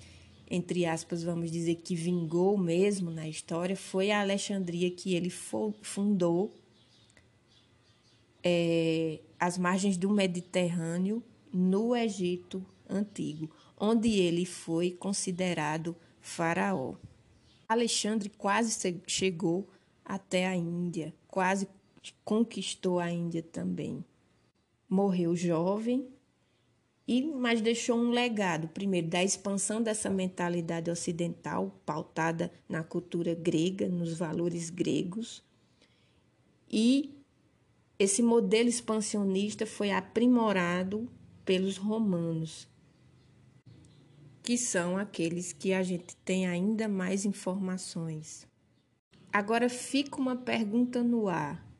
entre 0.49 0.87
aspas, 0.87 1.21
vamos 1.21 1.51
dizer 1.51 1.75
que 1.75 1.93
vingou 1.93 2.57
mesmo 2.57 3.11
na 3.11 3.29
história, 3.29 3.75
foi 3.75 4.09
a 4.09 4.21
Alexandria 4.21 4.89
que 4.89 5.13
ele 5.13 5.29
fundou 5.29 6.59
é, 8.43 9.19
às 9.39 9.55
margens 9.59 9.97
do 9.97 10.09
Mediterrâneo, 10.09 11.23
no 11.53 11.95
Egito 11.95 12.65
Antigo, 12.89 13.49
onde 13.83 14.11
ele 14.11 14.45
foi 14.45 14.91
considerado 14.91 15.95
faraó. 16.19 16.93
Alexandre 17.67 18.29
quase 18.29 19.01
chegou 19.07 19.67
até 20.05 20.45
a 20.45 20.55
Índia, 20.55 21.11
quase 21.27 21.67
conquistou 22.23 22.99
a 22.99 23.09
Índia 23.09 23.41
também. 23.41 24.05
Morreu 24.87 25.35
jovem, 25.35 26.07
e 27.07 27.23
mas 27.23 27.59
deixou 27.59 27.97
um 27.97 28.11
legado, 28.11 28.67
primeiro, 28.67 29.07
da 29.07 29.23
expansão 29.23 29.81
dessa 29.81 30.11
mentalidade 30.11 30.91
ocidental, 30.91 31.75
pautada 31.83 32.51
na 32.69 32.83
cultura 32.83 33.33
grega, 33.33 33.89
nos 33.89 34.13
valores 34.13 34.69
gregos, 34.69 35.43
e 36.69 37.17
esse 37.97 38.21
modelo 38.21 38.69
expansionista 38.69 39.65
foi 39.65 39.91
aprimorado 39.91 41.09
pelos 41.43 41.77
romanos, 41.77 42.67
que 44.43 44.57
são 44.57 44.97
aqueles 44.97 45.53
que 45.53 45.73
a 45.73 45.83
gente 45.83 46.15
tem 46.17 46.47
ainda 46.47 46.87
mais 46.87 47.25
informações. 47.25 48.47
Agora 49.31 49.69
fica 49.69 50.17
uma 50.17 50.35
pergunta 50.35 51.03
no 51.03 51.27
ar 51.29 51.71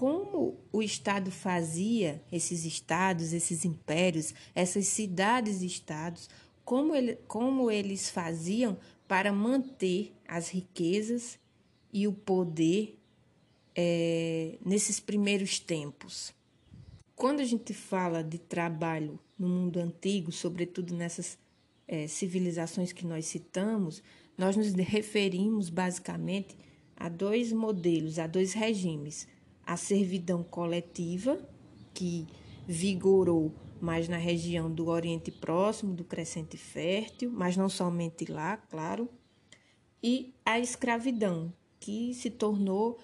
como 0.00 0.58
o 0.72 0.82
Estado 0.82 1.30
fazia 1.30 2.22
esses 2.32 2.64
estados, 2.64 3.34
esses 3.34 3.66
impérios, 3.66 4.32
essas 4.54 4.86
cidades-estados, 4.86 6.30
como, 6.64 6.94
ele, 6.94 7.16
como 7.28 7.70
eles 7.70 8.08
faziam 8.08 8.78
para 9.06 9.30
manter 9.30 10.14
as 10.26 10.48
riquezas 10.48 11.38
e 11.92 12.08
o 12.08 12.14
poder 12.14 12.98
é, 13.76 14.56
nesses 14.64 15.00
primeiros 15.00 15.58
tempos. 15.58 16.32
Quando 17.14 17.40
a 17.40 17.44
gente 17.44 17.74
fala 17.74 18.24
de 18.24 18.38
trabalho 18.38 19.18
no 19.38 19.48
mundo 19.48 19.78
antigo, 19.80 20.32
sobretudo 20.32 20.94
nessas 20.94 21.36
é, 21.90 22.06
civilizações 22.06 22.92
que 22.92 23.04
nós 23.04 23.26
citamos, 23.26 24.00
nós 24.38 24.56
nos 24.56 24.72
referimos 24.72 25.68
basicamente 25.68 26.56
a 26.96 27.08
dois 27.08 27.52
modelos, 27.52 28.20
a 28.20 28.28
dois 28.28 28.52
regimes 28.52 29.26
a 29.66 29.76
servidão 29.76 30.42
coletiva, 30.42 31.38
que 31.92 32.26
vigorou 32.66 33.52
mais 33.80 34.08
na 34.08 34.16
região 34.16 34.70
do 34.70 34.88
Oriente 34.88 35.30
Próximo, 35.30 35.94
do 35.94 36.04
Crescente 36.04 36.56
Fértil, 36.56 37.30
mas 37.32 37.56
não 37.56 37.68
somente 37.68 38.30
lá, 38.30 38.56
claro, 38.56 39.08
e 40.02 40.34
a 40.44 40.58
escravidão, 40.58 41.52
que 41.78 42.12
se 42.14 42.30
tornou 42.30 42.98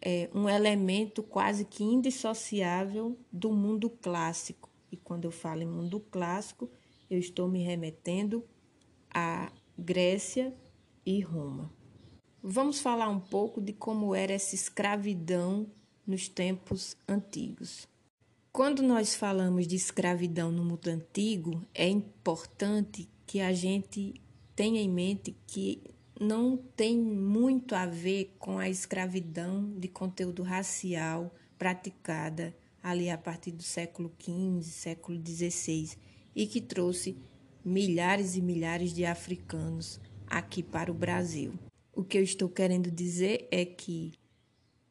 é, 0.00 0.30
um 0.34 0.48
elemento 0.48 1.22
quase 1.22 1.64
que 1.64 1.82
indissociável 1.82 3.16
do 3.32 3.52
mundo 3.52 3.90
clássico. 3.90 4.70
E 4.90 4.96
quando 4.96 5.24
eu 5.24 5.32
falo 5.32 5.62
em 5.62 5.66
mundo 5.66 5.98
clássico, 5.98 6.70
eu 7.10 7.18
estou 7.18 7.48
me 7.48 7.62
remetendo 7.62 8.44
à 9.12 9.52
Grécia 9.78 10.54
e 11.04 11.20
Roma. 11.20 11.72
Vamos 12.42 12.80
falar 12.80 13.08
um 13.08 13.20
pouco 13.20 13.60
de 13.60 13.72
como 13.72 14.14
era 14.14 14.32
essa 14.32 14.54
escravidão 14.54 15.66
nos 16.06 16.28
tempos 16.28 16.96
antigos. 17.08 17.86
Quando 18.52 18.82
nós 18.82 19.14
falamos 19.14 19.66
de 19.66 19.76
escravidão 19.76 20.50
no 20.50 20.64
mundo 20.64 20.88
antigo, 20.88 21.62
é 21.74 21.88
importante 21.88 23.08
que 23.26 23.40
a 23.40 23.52
gente 23.52 24.14
tenha 24.54 24.80
em 24.80 24.88
mente 24.88 25.36
que 25.46 25.82
não 26.18 26.56
tem 26.56 26.96
muito 26.96 27.74
a 27.74 27.84
ver 27.84 28.34
com 28.38 28.58
a 28.58 28.68
escravidão 28.68 29.74
de 29.78 29.88
conteúdo 29.88 30.42
racial 30.42 31.34
praticada 31.58 32.56
ali 32.82 33.10
a 33.10 33.18
partir 33.18 33.50
do 33.50 33.62
século 33.62 34.10
XV, 34.18 34.62
século 34.62 35.20
XVI, 35.20 35.98
e 36.36 36.46
que 36.46 36.60
trouxe 36.60 37.16
milhares 37.64 38.36
e 38.36 38.42
milhares 38.42 38.92
de 38.92 39.06
africanos 39.06 39.98
aqui 40.26 40.62
para 40.62 40.92
o 40.92 40.94
Brasil. 40.94 41.54
O 41.94 42.04
que 42.04 42.18
eu 42.18 42.22
estou 42.22 42.50
querendo 42.50 42.90
dizer 42.90 43.48
é 43.50 43.64
que 43.64 44.12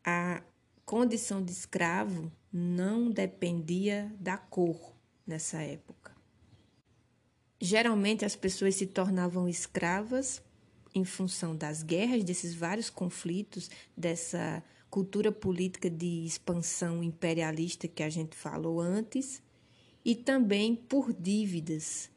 a 0.03 0.41
condição 0.83 1.43
de 1.43 1.51
escravo 1.51 2.31
não 2.51 3.11
dependia 3.11 4.11
da 4.19 4.37
cor 4.37 4.95
nessa 5.25 5.61
época. 5.61 6.15
Geralmente 7.61 8.25
as 8.25 8.35
pessoas 8.35 8.75
se 8.75 8.87
tornavam 8.87 9.47
escravas 9.47 10.41
em 10.93 11.05
função 11.05 11.55
das 11.55 11.83
guerras, 11.83 12.23
desses 12.23 12.55
vários 12.55 12.89
conflitos, 12.89 13.69
dessa 13.95 14.63
cultura 14.89 15.31
política 15.31 15.89
de 15.89 16.25
expansão 16.25 17.03
imperialista 17.03 17.87
que 17.87 18.01
a 18.01 18.09
gente 18.09 18.35
falou 18.35 18.79
antes, 18.79 19.41
e 20.05 20.13
também 20.13 20.75
por 20.75 21.11
dívidas 21.11 22.11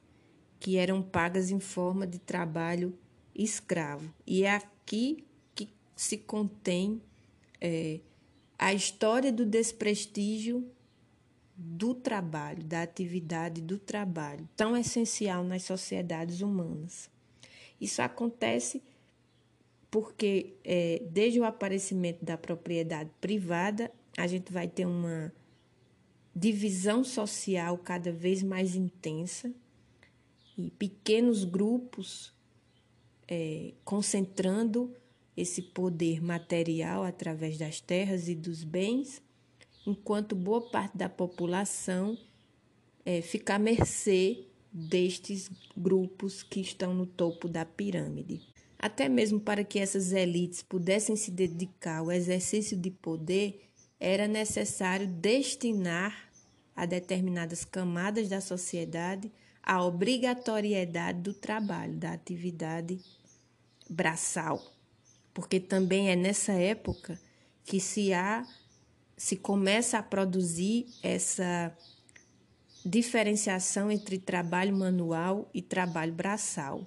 que 0.61 0.77
eram 0.77 1.03
pagas 1.03 1.51
em 1.51 1.59
forma 1.59 2.07
de 2.07 2.19
trabalho 2.19 2.97
escravo. 3.35 4.13
E 4.27 4.45
é 4.45 4.55
aqui 4.55 5.25
que 5.55 5.71
se 5.97 6.19
contém 6.19 7.01
é, 7.61 8.01
a 8.59 8.75
história 8.75 9.33
do 9.33 9.47
desprestígio 9.47 10.71
do 11.57 11.95
trabalho, 11.95 12.63
da 12.63 12.83
atividade 12.83 13.63
do 13.63 13.79
trabalho, 13.79 14.49
tão 14.55 14.77
essencial 14.77 15.43
nas 15.43 15.63
sociedades 15.63 16.41
humanas. 16.41 17.11
Isso 17.81 18.03
acontece 18.03 18.83
porque, 19.91 20.55
é, 20.63 21.03
desde 21.11 21.41
o 21.41 21.45
aparecimento 21.45 22.25
da 22.25 22.37
propriedade 22.37 23.11
privada, 23.21 23.91
a 24.17 24.27
gente 24.27 24.53
vai 24.53 24.69
ter 24.69 24.85
uma 24.85 25.33
divisão 26.39 27.03
social 27.03 27.77
cada 27.79 28.13
vez 28.13 28.43
mais 28.43 28.77
intensa 28.77 29.53
e 30.57 30.71
pequenos 30.71 31.45
grupos 31.45 32.33
é, 33.27 33.73
concentrando 33.85 34.95
esse 35.37 35.63
poder 35.63 36.23
material 36.23 37.03
através 37.03 37.59
das 37.59 37.81
terras 37.81 38.29
e 38.29 38.35
dos 38.35 38.65
bens, 38.65 39.23
enquanto 39.87 40.35
boa 40.35 40.61
parte 40.61 40.97
da 40.97 41.09
população 41.09 42.17
é, 43.05 43.21
fica 43.21 43.55
à 43.55 43.59
mercê 43.59 44.47
destes 44.73 45.51
grupos 45.77 46.43
que 46.43 46.61
estão 46.61 46.95
no 46.95 47.07
topo 47.07 47.49
da 47.49 47.65
pirâmide. 47.65 48.41
Até 48.79 49.09
mesmo 49.09 49.41
para 49.41 49.65
que 49.65 49.79
essas 49.79 50.13
elites 50.13 50.63
pudessem 50.63 51.17
se 51.17 51.31
dedicar 51.31 51.99
ao 51.99 52.13
exercício 52.13 52.77
de 52.77 52.91
poder, 52.91 53.69
era 53.99 54.29
necessário 54.29 55.07
destinar 55.07 56.28
a 56.81 56.87
determinadas 56.87 57.65
camadas 57.65 58.29
da 58.29 58.41
sociedade 58.41 59.31
a 59.63 59.85
obrigatoriedade 59.85 61.21
do 61.21 61.35
trabalho, 61.35 61.95
da 61.97 62.13
atividade 62.13 62.99
braçal 63.91 64.63
porque 65.39 65.61
também 65.61 66.11
é 66.11 66.17
nessa 66.17 66.53
época 66.53 67.17
que 67.65 67.79
se 67.79 68.13
há 68.13 68.45
se 69.17 69.37
começa 69.37 69.97
a 69.97 70.03
produzir 70.03 70.89
essa 71.01 71.73
diferenciação 72.85 73.89
entre 73.89 74.19
trabalho 74.19 74.77
manual 74.77 75.49
e 75.55 75.63
trabalho 75.63 76.13
braçal. 76.13 76.85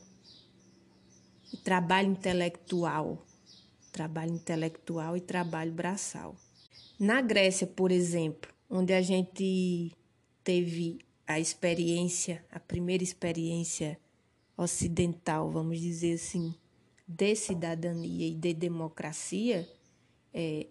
E 1.54 1.56
trabalho 1.56 2.10
intelectual, 2.10 3.26
trabalho 3.90 4.34
intelectual 4.34 5.16
e 5.16 5.22
trabalho 5.22 5.72
braçal. 5.72 6.36
Na 7.00 7.22
Grécia, 7.22 7.66
por 7.66 7.90
exemplo, 7.90 8.52
onde 8.72 8.94
a 8.94 9.02
gente 9.02 9.92
teve 10.44 11.00
a 11.28 11.40
experiência, 11.40 12.44
a 12.50 12.60
primeira 12.60 13.04
experiência 13.04 14.00
ocidental, 14.58 15.52
vamos 15.52 15.80
dizer 15.80 16.14
assim, 16.14 16.56
de 17.06 17.36
cidadania 17.36 18.28
e 18.28 18.34
de 18.34 18.54
democracia, 18.54 19.70
é, 20.34 20.68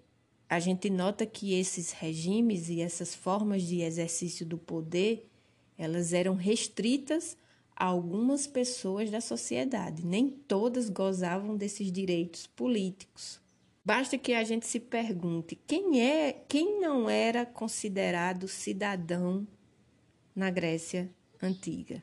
a 0.49 0.59
gente 0.59 0.89
nota 0.89 1.27
que 1.27 1.55
esses 1.55 1.93
regimes 1.93 2.71
e 2.71 2.81
essas 2.81 3.15
formas 3.15 3.63
de 3.63 3.83
exercício 3.83 4.45
do 4.45 4.59
poder 4.59 5.29
Elas 5.79 6.13
eram 6.13 6.35
restritas 6.35 7.37
a 7.75 7.87
algumas 7.87 8.47
pessoas 8.47 9.11
da 9.11 9.21
sociedade. 9.21 10.05
Nem 10.05 10.29
todas 10.29 10.91
gozavam 10.91 11.57
desses 11.57 11.91
direitos 11.91 12.47
políticos. 12.47 13.40
Basta 13.85 14.19
que 14.19 14.35
a 14.35 14.45
gente 14.45 14.67
se 14.67 14.79
pergunte 14.79 15.57
quem 15.67 16.03
é, 16.03 16.33
quem 16.33 16.81
não 16.81 17.09
era 17.09 17.47
considerado 17.47 18.47
cidadão 18.47 19.47
na 20.35 20.51
Grécia 20.51 21.11
antiga, 21.43 22.03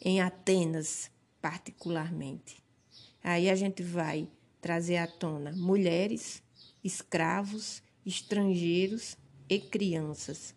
em 0.00 0.20
Atenas 0.20 1.10
particularmente. 1.42 2.56
Aí 3.22 3.50
a 3.50 3.54
gente 3.54 3.82
vai 3.82 4.28
trazer 4.60 4.96
à 4.96 5.06
tona 5.06 5.52
mulheres, 5.52 6.42
escravos, 6.82 7.82
estrangeiros 8.04 9.16
e 9.48 9.60
crianças. 9.60 10.54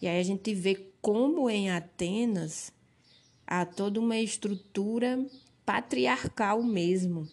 E 0.00 0.06
aí 0.06 0.20
a 0.20 0.22
gente 0.22 0.54
vê 0.54 0.92
como 1.00 1.48
em 1.48 1.70
Atenas 1.70 2.72
há 3.46 3.64
toda 3.64 3.98
uma 3.98 4.18
estrutura 4.18 5.24
patriarcal 5.64 6.62
mesmo, 6.62 7.26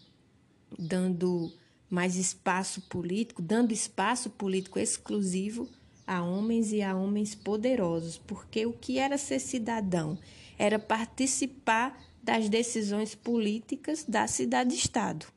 dando 0.77 1.51
mais 1.89 2.15
espaço 2.15 2.81
político, 2.81 3.41
dando 3.41 3.71
espaço 3.71 4.29
político 4.29 4.79
exclusivo 4.79 5.69
a 6.05 6.23
homens 6.23 6.71
e 6.71 6.81
a 6.81 6.95
homens 6.95 7.33
poderosos, 7.33 8.17
porque 8.17 8.65
o 8.65 8.73
que 8.73 8.99
era 8.99 9.17
ser 9.17 9.39
cidadão 9.39 10.17
era 10.57 10.77
participar 10.77 11.99
das 12.21 12.49
decisões 12.49 13.13
políticas 13.15 14.03
da 14.03 14.27
cidade-estado. 14.27 15.27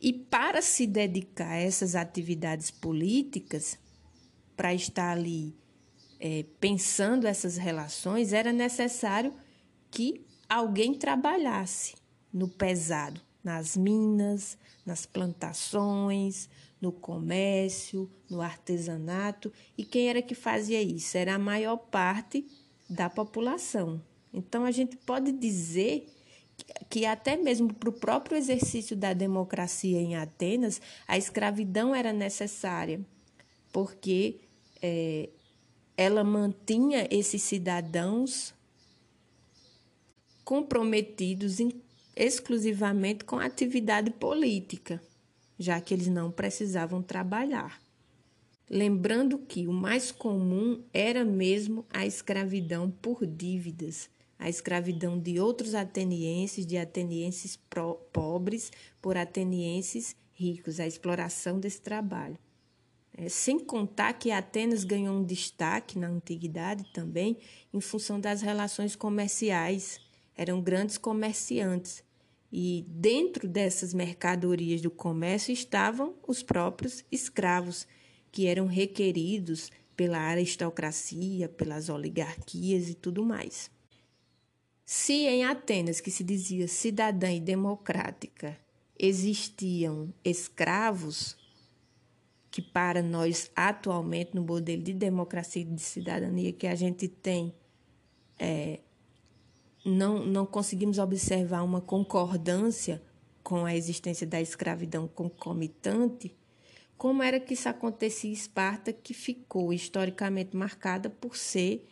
E 0.00 0.12
para 0.12 0.60
se 0.62 0.86
dedicar 0.86 1.52
a 1.52 1.56
essas 1.56 1.94
atividades 1.94 2.70
políticas, 2.70 3.78
para 4.56 4.74
estar 4.74 5.10
ali 5.12 5.54
é, 6.20 6.44
pensando 6.60 7.26
essas 7.26 7.56
relações, 7.56 8.32
era 8.32 8.52
necessário 8.52 9.32
que 9.90 10.24
alguém 10.48 10.94
trabalhasse 10.94 11.94
no 12.32 12.48
pesado, 12.48 13.20
nas 13.46 13.76
minas, 13.76 14.58
nas 14.84 15.06
plantações, 15.06 16.48
no 16.80 16.90
comércio, 16.90 18.10
no 18.28 18.42
artesanato. 18.42 19.52
E 19.78 19.84
quem 19.84 20.08
era 20.08 20.20
que 20.20 20.34
fazia 20.34 20.82
isso? 20.82 21.16
Era 21.16 21.36
a 21.36 21.38
maior 21.38 21.76
parte 21.76 22.44
da 22.90 23.08
população. 23.08 24.02
Então 24.34 24.64
a 24.64 24.72
gente 24.72 24.96
pode 24.96 25.30
dizer 25.30 26.08
que 26.90 27.06
até 27.06 27.36
mesmo 27.36 27.72
para 27.72 27.88
o 27.88 27.92
próprio 27.92 28.36
exercício 28.36 28.96
da 28.96 29.12
democracia 29.12 30.00
em 30.00 30.16
Atenas, 30.16 30.82
a 31.06 31.16
escravidão 31.16 31.94
era 31.94 32.12
necessária, 32.12 33.00
porque 33.72 34.40
é, 34.82 35.28
ela 35.96 36.24
mantinha 36.24 37.06
esses 37.12 37.42
cidadãos 37.42 38.52
comprometidos 40.44 41.60
exclusivamente 42.16 43.24
com 43.24 43.38
atividade 43.38 44.10
política, 44.10 45.02
já 45.58 45.80
que 45.80 45.92
eles 45.92 46.08
não 46.08 46.30
precisavam 46.30 47.02
trabalhar. 47.02 47.78
Lembrando 48.68 49.38
que 49.38 49.66
o 49.68 49.72
mais 49.72 50.10
comum 50.10 50.82
era 50.92 51.24
mesmo 51.24 51.84
a 51.92 52.06
escravidão 52.06 52.90
por 52.90 53.24
dívidas, 53.26 54.08
a 54.38 54.48
escravidão 54.48 55.18
de 55.18 55.38
outros 55.38 55.74
atenienses, 55.74 56.66
de 56.66 56.76
atenienses 56.76 57.58
pobres 58.12 58.72
por 59.00 59.16
atenienses 59.16 60.16
ricos, 60.32 60.80
a 60.80 60.86
exploração 60.86 61.60
desse 61.60 61.80
trabalho. 61.80 62.38
É, 63.16 63.28
sem 63.28 63.58
contar 63.58 64.12
que 64.14 64.30
Atenas 64.30 64.84
ganhou 64.84 65.16
um 65.16 65.24
destaque 65.24 65.98
na 65.98 66.08
antiguidade 66.08 66.84
também 66.92 67.38
em 67.72 67.80
função 67.80 68.20
das 68.20 68.42
relações 68.42 68.94
comerciais 68.94 69.98
eram 70.36 70.60
grandes 70.60 70.98
comerciantes. 70.98 72.04
E 72.58 72.86
dentro 72.88 73.46
dessas 73.46 73.92
mercadorias 73.92 74.80
do 74.80 74.90
comércio 74.90 75.52
estavam 75.52 76.14
os 76.26 76.42
próprios 76.42 77.04
escravos, 77.12 77.86
que 78.32 78.46
eram 78.46 78.64
requeridos 78.64 79.70
pela 79.94 80.16
aristocracia, 80.16 81.50
pelas 81.50 81.90
oligarquias 81.90 82.88
e 82.88 82.94
tudo 82.94 83.22
mais. 83.22 83.70
Se 84.86 85.12
em 85.26 85.44
Atenas, 85.44 86.00
que 86.00 86.10
se 86.10 86.24
dizia 86.24 86.66
cidadã 86.66 87.30
e 87.30 87.40
democrática, 87.40 88.58
existiam 88.98 90.10
escravos, 90.24 91.36
que 92.50 92.62
para 92.62 93.02
nós 93.02 93.50
atualmente 93.54 94.34
no 94.34 94.40
modelo 94.40 94.82
de 94.82 94.94
democracia 94.94 95.60
e 95.60 95.66
de 95.66 95.82
cidadania 95.82 96.54
que 96.54 96.66
a 96.66 96.74
gente 96.74 97.06
tem 97.06 97.54
é, 98.38 98.80
não, 99.86 100.26
não 100.26 100.44
conseguimos 100.44 100.98
observar 100.98 101.62
uma 101.62 101.80
concordância 101.80 103.00
com 103.40 103.64
a 103.64 103.76
existência 103.76 104.26
da 104.26 104.40
escravidão 104.40 105.06
concomitante, 105.06 106.34
como 106.98 107.22
era 107.22 107.38
que 107.38 107.54
isso 107.54 107.68
acontecia 107.68 108.28
em 108.28 108.32
Esparta, 108.32 108.92
que 108.92 109.14
ficou 109.14 109.72
historicamente 109.72 110.56
marcada 110.56 111.08
por 111.08 111.36
ser 111.36 111.86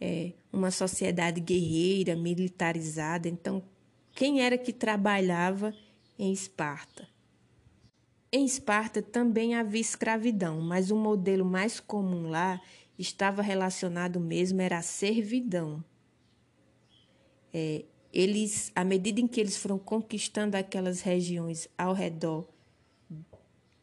é, 0.00 0.32
uma 0.52 0.70
sociedade 0.70 1.40
guerreira, 1.40 2.14
militarizada. 2.14 3.28
Então, 3.28 3.64
quem 4.12 4.40
era 4.40 4.56
que 4.56 4.72
trabalhava 4.72 5.74
em 6.16 6.32
Esparta? 6.32 7.08
Em 8.30 8.44
Esparta 8.44 9.02
também 9.02 9.56
havia 9.56 9.80
escravidão, 9.80 10.60
mas 10.60 10.92
o 10.92 10.96
modelo 10.96 11.44
mais 11.44 11.80
comum 11.80 12.28
lá 12.28 12.60
estava 12.96 13.42
relacionado 13.42 14.20
mesmo 14.20 14.60
era 14.60 14.78
a 14.78 14.82
servidão 14.82 15.82
é, 17.52 17.84
eles, 18.12 18.72
à 18.74 18.84
medida 18.84 19.20
em 19.20 19.26
que 19.26 19.40
eles 19.40 19.56
foram 19.56 19.78
conquistando 19.78 20.56
aquelas 20.56 21.00
regiões 21.00 21.68
ao 21.78 21.92
redor 21.92 22.48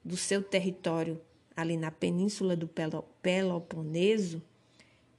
do 0.03 0.17
seu 0.17 0.41
território, 0.41 1.21
ali 1.55 1.75
na 1.75 1.91
península 1.91 2.55
do 2.55 2.69
Peloponeso, 3.21 4.41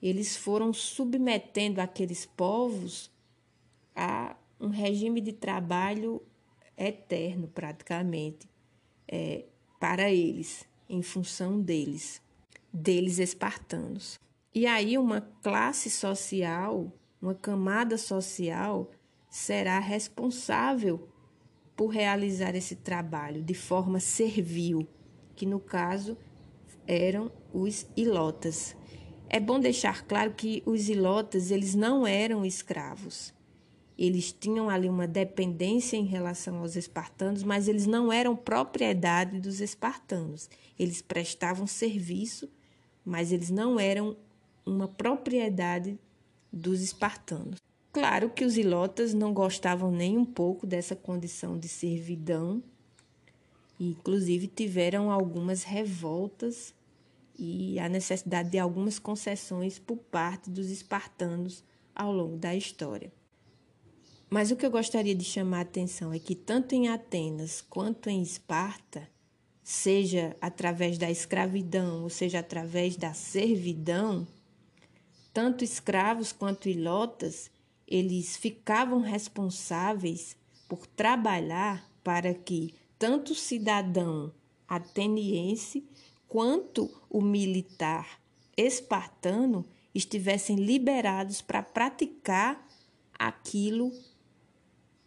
eles 0.00 0.36
foram 0.36 0.72
submetendo 0.72 1.80
aqueles 1.80 2.24
povos 2.24 3.10
a 3.94 4.36
um 4.60 4.68
regime 4.68 5.20
de 5.20 5.32
trabalho 5.32 6.22
eterno, 6.76 7.48
praticamente, 7.48 8.48
é, 9.06 9.44
para 9.80 10.10
eles, 10.10 10.64
em 10.88 11.02
função 11.02 11.60
deles, 11.60 12.22
deles 12.72 13.18
espartanos. 13.18 14.18
E 14.54 14.66
aí, 14.66 14.96
uma 14.96 15.20
classe 15.42 15.90
social 15.90 16.92
uma 17.20 17.34
camada 17.34 17.98
social 17.98 18.90
será 19.28 19.78
responsável 19.78 21.08
por 21.76 21.88
realizar 21.88 22.54
esse 22.54 22.76
trabalho 22.76 23.42
de 23.42 23.54
forma 23.54 24.00
servil, 24.00 24.86
que 25.36 25.46
no 25.46 25.60
caso 25.60 26.16
eram 26.86 27.30
os 27.52 27.86
ilotas. 27.96 28.76
É 29.28 29.38
bom 29.38 29.60
deixar 29.60 30.04
claro 30.04 30.32
que 30.32 30.62
os 30.64 30.88
ilotas 30.88 31.50
eles 31.50 31.74
não 31.74 32.06
eram 32.06 32.44
escravos. 32.44 33.34
Eles 33.96 34.32
tinham 34.32 34.70
ali 34.70 34.88
uma 34.88 35.06
dependência 35.06 35.96
em 35.96 36.04
relação 36.04 36.58
aos 36.58 36.76
espartanos, 36.76 37.42
mas 37.42 37.68
eles 37.68 37.86
não 37.86 38.12
eram 38.12 38.34
propriedade 38.34 39.40
dos 39.40 39.60
espartanos. 39.60 40.48
Eles 40.78 41.02
prestavam 41.02 41.66
serviço, 41.66 42.48
mas 43.04 43.32
eles 43.32 43.50
não 43.50 43.78
eram 43.78 44.16
uma 44.64 44.86
propriedade 44.86 45.98
dos 46.52 46.80
espartanos. 46.80 47.58
Claro 47.92 48.30
que 48.30 48.44
os 48.44 48.56
ilotas 48.56 49.14
não 49.14 49.32
gostavam 49.32 49.90
nem 49.90 50.16
um 50.16 50.24
pouco 50.24 50.66
dessa 50.66 50.94
condição 50.94 51.58
de 51.58 51.68
servidão, 51.68 52.62
e 53.78 53.90
inclusive 53.90 54.46
tiveram 54.46 55.10
algumas 55.10 55.62
revoltas 55.62 56.74
e 57.38 57.78
a 57.78 57.88
necessidade 57.88 58.50
de 58.50 58.58
algumas 58.58 58.98
concessões 58.98 59.78
por 59.78 59.96
parte 59.96 60.50
dos 60.50 60.70
espartanos 60.70 61.62
ao 61.94 62.12
longo 62.12 62.36
da 62.36 62.54
história. 62.54 63.12
Mas 64.28 64.50
o 64.50 64.56
que 64.56 64.66
eu 64.66 64.70
gostaria 64.70 65.14
de 65.14 65.24
chamar 65.24 65.58
a 65.58 65.62
atenção 65.62 66.12
é 66.12 66.18
que 66.18 66.34
tanto 66.34 66.74
em 66.74 66.88
Atenas 66.88 67.62
quanto 67.62 68.10
em 68.10 68.20
Esparta, 68.20 69.08
seja 69.62 70.34
através 70.40 70.96
da 70.96 71.10
escravidão 71.10 72.02
ou 72.02 72.08
seja 72.08 72.38
através 72.38 72.96
da 72.96 73.12
servidão, 73.12 74.26
tanto 75.32 75.64
escravos 75.64 76.32
quanto 76.32 76.68
ilotas, 76.68 77.50
eles 77.86 78.36
ficavam 78.36 79.00
responsáveis 79.00 80.36
por 80.68 80.86
trabalhar 80.86 81.88
para 82.04 82.34
que 82.34 82.74
tanto 82.98 83.32
o 83.32 83.34
cidadão 83.34 84.32
ateniense 84.66 85.88
quanto 86.28 86.90
o 87.08 87.22
militar 87.22 88.20
espartano 88.56 89.64
estivessem 89.94 90.56
liberados 90.56 91.40
para 91.40 91.62
praticar 91.62 92.66
aquilo 93.18 93.92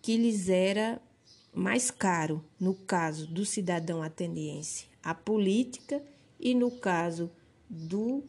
que 0.01 0.17
lhes 0.17 0.49
era 0.49 1.01
mais 1.53 1.91
caro, 1.91 2.43
no 2.59 2.73
caso 2.73 3.27
do 3.27 3.45
cidadão 3.45 4.01
ateniense, 4.01 4.87
a 5.03 5.13
política, 5.13 6.03
e 6.39 6.55
no 6.55 6.71
caso 6.71 7.29
do 7.69 8.23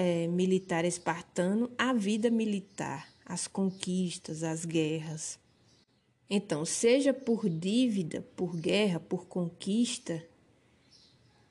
é, 0.00 0.28
militar 0.28 0.84
espartano 0.84 1.72
a 1.76 1.92
vida 1.92 2.30
militar, 2.30 3.08
as 3.26 3.48
conquistas, 3.48 4.44
as 4.44 4.64
guerras. 4.64 5.40
Então, 6.30 6.64
seja 6.64 7.12
por 7.12 7.50
dívida, 7.50 8.24
por 8.36 8.56
guerra, 8.56 9.00
por 9.00 9.26
conquista, 9.26 10.24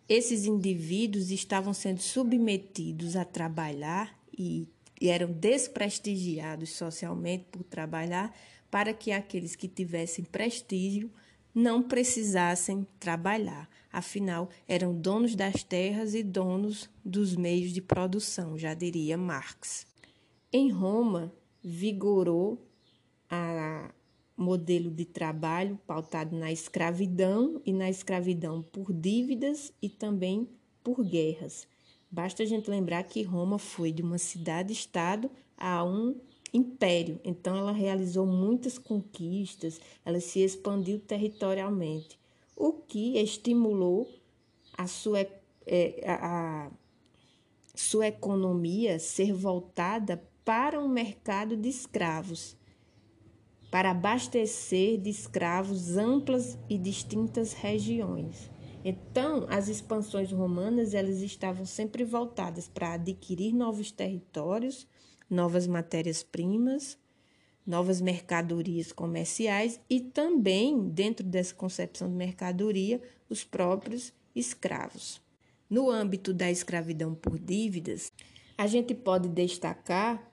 esses 0.08 0.45
indivíduos 0.45 1.30
estavam 1.30 1.74
sendo 1.74 2.00
submetidos 2.00 3.18
a 3.18 3.26
trabalhar 3.26 4.18
e, 4.32 4.66
e 5.02 5.10
eram 5.10 5.30
desprestigiados 5.30 6.70
socialmente 6.70 7.48
por 7.52 7.64
trabalhar 7.64 8.34
para 8.72 8.93
que 8.93 9.12
aqueles 9.12 9.58
que 9.58 9.68
tivessem 9.68 10.24
prestígio 10.24 11.12
não 11.54 11.84
precisassem 11.84 12.88
trabalhar. 12.98 13.70
Afinal, 13.98 14.48
eram 14.68 14.93
donos 14.93 15.34
das 15.34 15.64
terras 15.64 16.14
e 16.14 16.22
donos 16.22 16.88
dos 17.04 17.36
meios 17.36 17.74
de 17.74 17.82
produção, 17.82 18.56
já 18.56 18.76
diria 18.76 19.18
Marx. 19.18 19.88
Em 20.54 20.70
Roma, 20.70 21.34
vigorou 21.64 22.64
a 23.28 23.91
modelo 24.38 24.91
de 24.91 25.04
trabalho 25.04 25.80
pautado 25.88 26.38
na 26.38 26.52
escravidão 26.52 27.60
e 27.66 27.74
na 27.74 27.89
escravidão 27.89 28.62
por 28.62 28.93
dívidas 28.93 29.74
e 29.82 29.89
também 29.89 30.48
por 30.84 31.04
guerras. 31.04 31.68
Basta 32.12 32.43
a 32.43 32.45
gente 32.45 32.70
lembrar 32.70 33.02
que 33.02 33.24
Roma 33.24 33.58
foi 33.58 33.91
de 33.91 34.04
uma 34.04 34.20
cidade-estado 34.20 35.28
a 35.58 35.84
um 35.84 36.16
império, 36.54 37.20
então 37.24 37.58
ela 37.58 37.72
realizou 37.72 38.28
muitas 38.28 38.78
conquistas, 38.78 39.82
ela 40.06 40.20
se 40.20 40.39
expandiu 40.41 41.00
territorialmente, 41.00 42.20
o 42.58 42.74
que 42.74 43.18
estimulou 43.18 44.10
a 44.78 44.88
sua, 44.88 45.26
é, 45.66 46.03
a, 46.05 46.66
a 46.66 46.72
sua 47.76 48.08
economia 48.08 48.99
ser 48.99 49.32
voltada 49.32 50.22
para 50.43 50.80
um 50.80 50.89
mercado 50.89 51.55
de 51.55 51.70
escravos 51.70 52.58
para 53.70 53.91
abastecer 53.91 54.97
de 54.97 55.10
escravos 55.10 55.97
amplas 55.97 56.58
e 56.70 56.78
distintas 56.78 57.53
regiões. 57.53 58.49
Então, 58.84 59.45
as 59.49 59.68
expansões 59.68 60.32
romanas 60.32 60.93
elas 60.93 61.22
estavam 61.22 61.66
sempre 61.66 62.03
voltadas 62.03 62.68
para 62.68 62.93
adquirir 62.93 63.53
novos 63.53 63.91
territórios, 63.91 64.88
novas 65.30 65.68
matérias-primas, 65.68 66.97
novas 67.68 67.99
mercadorias 67.99 68.93
comerciais 68.93 69.80
e 69.89 69.99
também, 69.99 70.88
dentro 70.89 71.26
dessa 71.26 71.53
concepção 71.53 72.09
de 72.09 72.15
mercadoria, 72.15 73.01
os 73.30 73.43
próprios 73.43 74.13
escravos. 74.34 75.22
No 75.70 75.91
âmbito 75.91 76.34
da 76.34 76.49
escravidão 76.49 77.13
por 77.13 77.38
dívidas, 77.38 78.11
a 78.57 78.65
gente 78.65 78.95
pode 78.95 79.28
destacar 79.28 80.32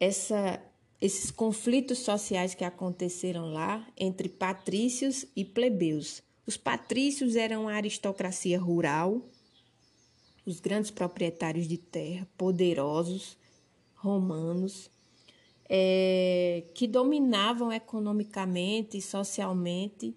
essa 0.00 0.60
esses 1.00 1.30
conflitos 1.30 1.98
sociais 1.98 2.54
que 2.54 2.64
aconteceram 2.64 3.52
lá 3.52 3.86
entre 3.94 4.26
patrícios 4.26 5.26
e 5.36 5.44
plebeus. 5.44 6.22
Os 6.46 6.56
patrícios 6.56 7.36
eram 7.36 7.68
a 7.68 7.74
aristocracia 7.74 8.58
rural, 8.58 9.20
os 10.46 10.60
grandes 10.60 10.90
proprietários 10.90 11.68
de 11.68 11.76
terra, 11.76 12.26
poderosos, 12.38 13.36
romanos, 13.94 14.90
é, 15.68 16.64
que 16.74 16.86
dominavam 16.86 17.72
economicamente 17.72 18.98
e 18.98 19.02
socialmente 19.02 20.14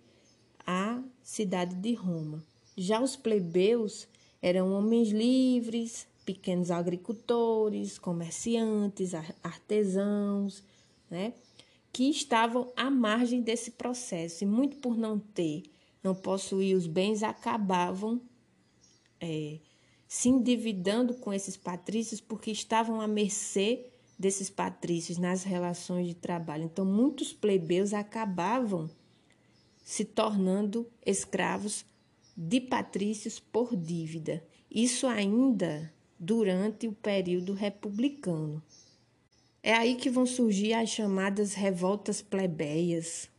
a 0.66 1.02
cidade 1.24 1.76
de 1.76 1.93
Roma. 1.93 2.43
Já 2.76 3.02
os 3.02 3.16
plebeus 3.16 4.08
eram 4.41 4.72
homens 4.74 5.10
livres, 5.10 6.08
pequenos 6.26 6.70
agricultores, 6.70 7.98
comerciantes, 7.98 9.14
artesãos, 9.41 10.64
né, 11.10 11.34
que 11.91 12.10
estavam 12.10 12.72
à 12.76 12.91
margem 12.91 13.41
desse 13.41 13.72
processo 13.72 14.43
e 14.43 14.48
muito 14.48 14.78
por 14.78 14.98
não 14.98 15.18
ter, 15.18 15.64
não 16.04 16.14
possuir 16.14 16.76
os 16.76 16.86
bens, 16.86 17.24
acabavam 17.24 18.22
é, 19.20 19.58
se 20.08 20.30
endividando 20.30 21.16
com 21.16 21.34
esses 21.34 21.58
patrícios 21.58 22.22
porque 22.22 22.52
estavam 22.52 23.02
à 23.02 23.08
mercê 23.08 23.89
desses 24.18 24.49
patrícios 24.49 25.18
nas 25.18 25.43
relações 25.43 26.07
de 26.07 26.13
trabalho. 26.13 26.63
Então, 26.63 26.86
muitos 26.86 27.34
plebeus 27.34 27.93
acabavam 27.93 28.89
se 29.84 30.03
tornando 30.03 30.88
escravos 31.05 31.86
de 32.36 32.59
patrícios 32.59 33.39
por 33.39 33.76
dívida. 33.76 34.43
Isso 34.70 35.07
ainda 35.07 35.91
durante 36.20 36.88
o 36.88 36.93
período 36.93 37.53
republicano. 37.53 38.61
É 39.61 39.74
aí 39.74 39.95
que 39.95 40.09
vão 40.09 40.26
surgir 40.26 40.74
as 40.74 40.89
chamadas 40.89 41.53
revoltas 41.53 42.22
plebeias, 42.22 43.30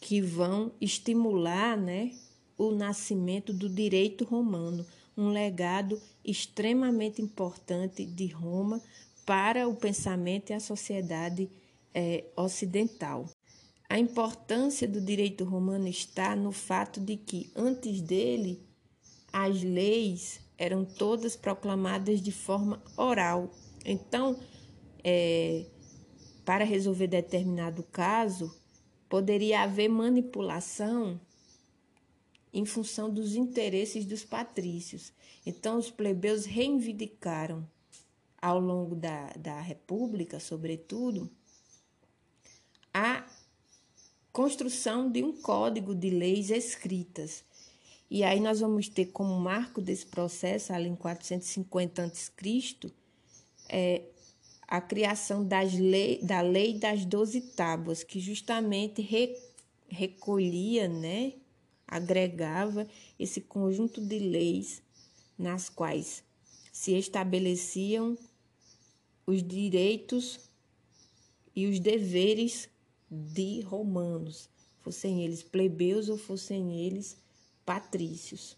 que 0.00 0.20
vão 0.20 0.72
estimular 0.80 1.76
né, 1.76 2.12
o 2.56 2.70
nascimento 2.70 3.52
do 3.52 3.68
direito 3.68 4.24
romano, 4.24 4.86
um 5.16 5.28
legado 5.28 6.00
extremamente 6.24 7.22
importante 7.22 8.04
de 8.04 8.26
Roma 8.26 8.80
para 9.26 9.68
o 9.68 9.74
pensamento 9.74 10.50
e 10.50 10.54
a 10.54 10.60
sociedade 10.60 11.50
é, 11.92 12.24
ocidental. 12.36 13.28
A 13.88 13.98
importância 13.98 14.86
do 14.86 15.00
direito 15.00 15.44
romano 15.44 15.88
está 15.88 16.34
no 16.34 16.52
fato 16.52 17.00
de 17.00 17.16
que, 17.16 17.50
antes 17.54 18.00
dele, 18.00 18.64
as 19.32 19.62
leis 19.62 20.40
eram 20.56 20.84
todas 20.84 21.36
proclamadas 21.36 22.22
de 22.22 22.32
forma 22.32 22.82
oral. 22.96 23.50
Então, 23.84 24.38
é, 25.04 25.66
para 26.44 26.64
resolver 26.64 27.06
determinado 27.06 27.82
caso, 27.82 28.54
poderia 29.08 29.62
haver 29.62 29.88
manipulação 29.88 31.20
em 32.52 32.64
função 32.64 33.10
dos 33.12 33.36
interesses 33.36 34.04
dos 34.04 34.24
patrícios. 34.24 35.12
Então, 35.44 35.78
os 35.78 35.90
plebeus 35.90 36.44
reivindicaram, 36.44 37.68
ao 38.46 38.60
longo 38.60 38.94
da, 38.94 39.32
da 39.36 39.60
República, 39.60 40.38
sobretudo, 40.38 41.28
a 42.94 43.26
construção 44.30 45.10
de 45.10 45.24
um 45.24 45.32
código 45.32 45.92
de 45.92 46.10
leis 46.10 46.50
escritas. 46.50 47.42
E 48.08 48.22
aí 48.22 48.38
nós 48.38 48.60
vamos 48.60 48.88
ter 48.88 49.06
como 49.06 49.34
marco 49.34 49.82
desse 49.82 50.06
processo, 50.06 50.72
ali 50.72 50.88
em 50.88 50.94
450 50.94 52.04
a.C., 52.04 52.92
é, 53.68 54.02
a 54.68 54.80
criação 54.80 55.44
das 55.44 55.72
lei, 55.74 56.20
da 56.22 56.40
lei 56.40 56.78
das 56.78 57.04
doze 57.04 57.40
tábuas, 57.40 58.04
que 58.04 58.20
justamente 58.20 59.02
re, 59.02 59.36
recolhia, 59.88 60.86
né, 60.86 61.32
agregava 61.84 62.86
esse 63.18 63.40
conjunto 63.40 64.00
de 64.00 64.20
leis 64.20 64.80
nas 65.36 65.68
quais 65.68 66.22
se 66.72 66.96
estabeleciam 66.96 68.16
os 69.26 69.42
direitos 69.42 70.40
e 71.54 71.66
os 71.66 71.80
deveres 71.80 72.68
de 73.10 73.60
romanos, 73.60 74.48
fossem 74.80 75.24
eles 75.24 75.42
plebeus 75.42 76.08
ou 76.08 76.16
fossem 76.16 76.78
eles 76.78 77.16
patrícios. 77.64 78.56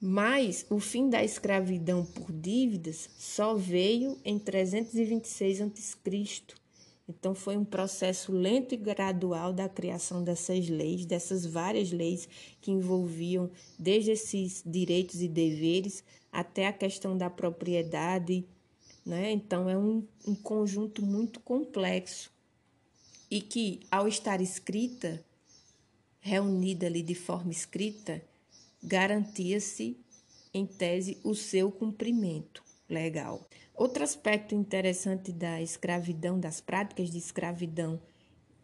Mas 0.00 0.66
o 0.70 0.78
fim 0.78 1.08
da 1.08 1.24
escravidão 1.24 2.04
por 2.04 2.30
dívidas 2.30 3.08
só 3.18 3.54
veio 3.54 4.18
em 4.24 4.38
326 4.38 5.62
a.C. 5.62 5.96
Então 7.08 7.34
foi 7.34 7.56
um 7.56 7.64
processo 7.64 8.32
lento 8.32 8.74
e 8.74 8.76
gradual 8.76 9.52
da 9.52 9.68
criação 9.68 10.22
dessas 10.22 10.68
leis, 10.68 11.06
dessas 11.06 11.46
várias 11.46 11.90
leis 11.92 12.28
que 12.60 12.70
envolviam 12.70 13.50
desde 13.78 14.10
esses 14.10 14.62
direitos 14.66 15.22
e 15.22 15.28
deveres 15.28 16.04
até 16.32 16.66
a 16.66 16.72
questão 16.72 17.16
da 17.16 17.30
propriedade, 17.30 18.44
né? 19.06 19.30
Então 19.30 19.70
é 19.70 19.78
um, 19.78 20.04
um 20.26 20.34
conjunto 20.34 21.00
muito 21.06 21.38
complexo 21.38 22.32
e 23.30 23.40
que 23.40 23.80
ao 23.88 24.08
estar 24.08 24.40
escrita, 24.40 25.24
reunida 26.18 26.86
ali 26.86 27.02
de 27.02 27.14
forma 27.14 27.52
escrita, 27.52 28.20
garantia-se, 28.82 29.96
em 30.52 30.66
tese, 30.66 31.20
o 31.22 31.34
seu 31.34 31.70
cumprimento 31.70 32.64
legal. 32.88 33.46
Outro 33.74 34.02
aspecto 34.02 34.54
interessante 34.54 35.30
da 35.30 35.60
escravidão, 35.62 36.40
das 36.40 36.60
práticas 36.60 37.10
de 37.10 37.18
escravidão 37.18 38.00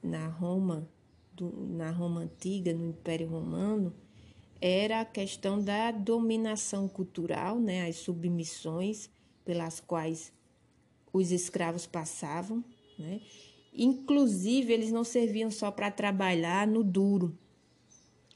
na 0.03 0.27
Roma, 0.27 0.89
do, 1.33 1.51
na 1.69 1.91
Roma 1.91 2.23
antiga, 2.23 2.73
no 2.73 2.89
Império 2.89 3.29
Romano, 3.29 3.95
era 4.61 5.01
a 5.01 5.05
questão 5.05 5.63
da 5.63 5.91
dominação 5.91 6.89
cultural, 6.89 7.61
né, 7.61 7.87
as 7.87 7.97
submissões 7.97 9.11
pelas 9.45 9.81
quais 9.81 10.33
os 11.13 11.31
escravos 11.31 11.87
passavam, 11.87 12.65
né? 12.99 13.21
Inclusive, 13.75 14.73
eles 14.73 14.93
não 14.93 15.03
serviam 15.03 15.51
só 15.51 15.71
para 15.71 15.91
trabalhar 15.91 16.67
no 16.67 16.85
duro, 16.85 17.37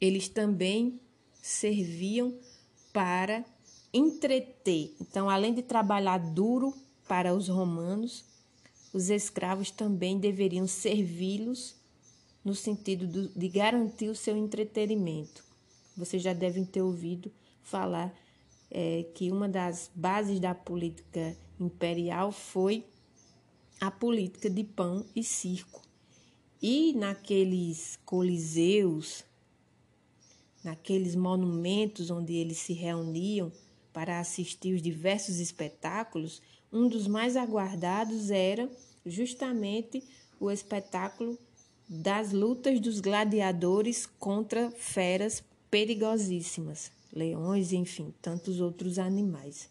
eles 0.00 0.28
também 0.28 0.98
serviam 1.42 2.34
para 2.92 3.44
entreter. 3.92 4.94
Então, 5.00 5.28
além 5.28 5.52
de 5.52 5.62
trabalhar 5.62 6.18
duro 6.18 6.74
para 7.06 7.34
os 7.34 7.48
romanos, 7.48 8.24
os 8.92 9.10
escravos 9.10 9.70
também 9.70 10.18
deveriam 10.18 10.66
servi-los 10.66 11.76
no 12.42 12.54
sentido 12.54 13.06
do, 13.06 13.28
de 13.28 13.48
garantir 13.48 14.08
o 14.08 14.14
seu 14.14 14.36
entretenimento. 14.36 15.44
Vocês 15.96 16.22
já 16.22 16.32
devem 16.32 16.64
ter 16.64 16.80
ouvido 16.80 17.30
falar 17.62 18.14
é, 18.78 19.06
que 19.14 19.32
uma 19.32 19.48
das 19.48 19.90
bases 19.94 20.38
da 20.38 20.54
política 20.54 21.34
imperial 21.58 22.30
foi 22.30 22.84
a 23.80 23.90
política 23.90 24.50
de 24.50 24.62
pão 24.62 25.02
e 25.16 25.24
circo. 25.24 25.80
E 26.60 26.92
naqueles 26.92 27.98
coliseus, 28.04 29.24
naqueles 30.62 31.14
monumentos 31.14 32.10
onde 32.10 32.34
eles 32.34 32.58
se 32.58 32.74
reuniam 32.74 33.50
para 33.94 34.20
assistir 34.20 34.74
os 34.74 34.82
diversos 34.82 35.38
espetáculos, 35.38 36.42
um 36.70 36.86
dos 36.86 37.06
mais 37.06 37.34
aguardados 37.34 38.30
era 38.30 38.70
justamente 39.06 40.04
o 40.38 40.50
espetáculo 40.50 41.38
das 41.88 42.30
lutas 42.30 42.78
dos 42.78 43.00
gladiadores 43.00 44.04
contra 44.04 44.70
feras 44.70 45.42
perigosíssimas, 45.70 46.92
leões, 47.16 47.72
enfim, 47.72 48.12
tantos 48.20 48.60
outros 48.60 48.98
animais. 48.98 49.70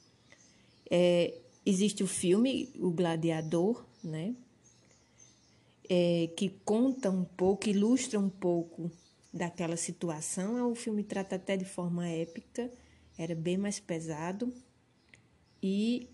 É, 0.89 1.35
existe 1.65 2.03
o 2.03 2.07
filme 2.07 2.69
O 2.79 2.89
Gladiador, 2.89 3.85
né? 4.03 4.35
É, 5.87 6.29
que 6.35 6.49
conta 6.65 7.11
um 7.11 7.23
pouco, 7.23 7.69
ilustra 7.69 8.19
um 8.19 8.29
pouco 8.29 8.91
daquela 9.31 9.77
situação. 9.77 10.57
É 10.57 10.63
o 10.63 10.73
filme 10.73 11.03
trata 11.03 11.35
até 11.35 11.55
de 11.55 11.65
forma 11.65 12.07
épica, 12.07 12.71
era 13.15 13.35
bem 13.35 13.57
mais 13.57 13.79
pesado. 13.79 14.51
E 15.61 16.09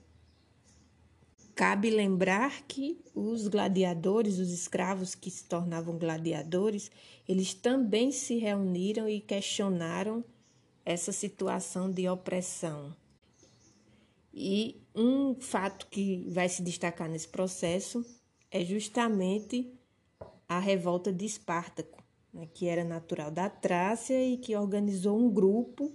cabe 1.56 1.90
lembrar 1.90 2.64
que 2.64 3.00
os 3.16 3.48
gladiadores, 3.48 4.40
os 4.40 4.52
escravos 4.52 5.16
que 5.16 5.32
se 5.32 5.46
tornavam 5.46 5.98
gladiadores, 5.98 6.92
eles 7.28 7.54
também 7.54 8.12
se 8.12 8.38
reuniram 8.38 9.08
e 9.08 9.22
questionaram 9.22 10.24
essa 10.86 11.12
situação 11.12 11.92
de 11.92 12.08
opressão. 12.08 12.96
E 14.34 14.82
um 14.96 15.36
fato 15.36 15.88
que 15.88 16.26
vai 16.30 16.48
se 16.48 16.62
destacar 16.62 17.10
nesse 17.10 17.28
processo 17.28 18.06
é 18.50 18.64
justamente 18.64 19.74
a 20.48 20.60
revolta 20.60 21.12
de 21.12 21.26
Espartaco, 21.26 22.02
né, 22.34 22.48
que 22.54 22.68
era 22.68 22.84
natural 22.84 23.32
da 23.32 23.50
Trácia 23.50 24.24
e 24.24 24.38
que 24.38 24.56
organizou 24.56 25.18
um 25.18 25.30
grupo 25.30 25.94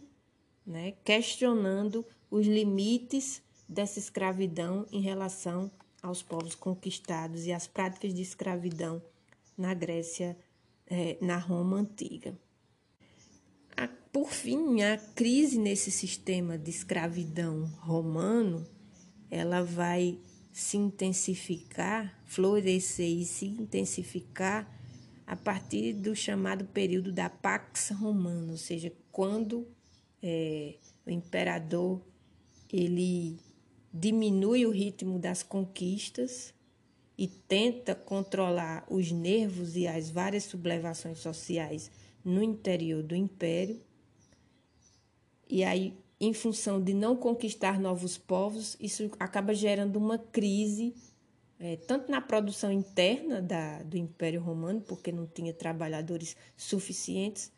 né, 0.67 0.93
questionando 1.05 2.05
os 2.31 2.47
limites 2.47 3.43
dessa 3.69 3.99
escravidão 3.99 4.87
em 4.91 5.01
relação 5.01 5.71
aos 6.03 6.23
povos 6.23 6.55
conquistados 6.55 7.47
e 7.47 7.53
as 7.53 7.67
práticas 7.67 8.15
de 8.15 8.23
escravidão 8.23 9.03
na 9.57 9.75
Grécia, 9.75 10.37
eh, 10.87 11.17
na 11.21 11.39
Roma 11.39 11.79
antiga. 11.79 12.39
Por 14.17 14.33
fim, 14.33 14.81
a 14.81 14.97
crise 14.97 15.59
nesse 15.59 15.91
sistema 15.91 16.57
de 16.57 16.71
escravidão 16.71 17.67
romano, 17.81 18.67
ela 19.31 19.63
vai 19.63 20.19
se 20.51 20.79
intensificar, 20.79 22.19
florescer 22.25 23.11
e 23.11 23.27
se 23.27 23.45
intensificar 23.45 24.67
a 25.27 25.37
partir 25.37 25.93
do 25.93 26.17
chamado 26.17 26.65
período 26.65 27.13
da 27.13 27.29
Pax 27.29 27.91
Romana, 27.91 28.53
ou 28.53 28.57
seja, 28.57 28.91
quando 29.13 29.69
é, 30.23 30.77
o 31.05 31.11
imperador 31.11 32.01
ele 32.73 33.39
diminui 33.93 34.65
o 34.65 34.71
ritmo 34.71 35.19
das 35.19 35.43
conquistas 35.43 36.55
e 37.19 37.29
tenta 37.29 37.95
controlar 37.95 38.87
os 38.91 39.13
nervos 39.13 39.77
e 39.77 39.87
as 39.87 40.09
várias 40.09 40.45
sublevações 40.45 41.19
sociais 41.19 41.91
no 42.27 42.43
interior 42.43 43.03
do 43.03 43.15
império 43.15 43.81
e 45.49 45.63
aí, 45.63 45.97
em 46.21 46.33
função 46.33 46.83
de 46.83 46.93
não 46.93 47.17
conquistar 47.17 47.79
novos 47.79 48.19
povos, 48.19 48.77
isso 48.81 49.11
acaba 49.19 49.55
gerando 49.55 49.97
uma 49.97 50.19
crise, 50.19 50.95
é, 51.59 51.77
tanto 51.77 52.11
na 52.11 52.21
produção 52.21 52.73
interna 52.73 53.41
da, 53.41 53.83
do 53.83 53.97
Império 53.97 54.41
Romano, 54.41 54.81
porque 54.81 55.13
não 55.13 55.27
tinha 55.27 55.55
trabalhadores 55.55 56.37
suficientes 56.57 57.53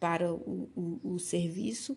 para 0.00 0.32
o, 0.32 0.70
o, 0.74 1.14
o 1.14 1.18
serviço, 1.18 1.96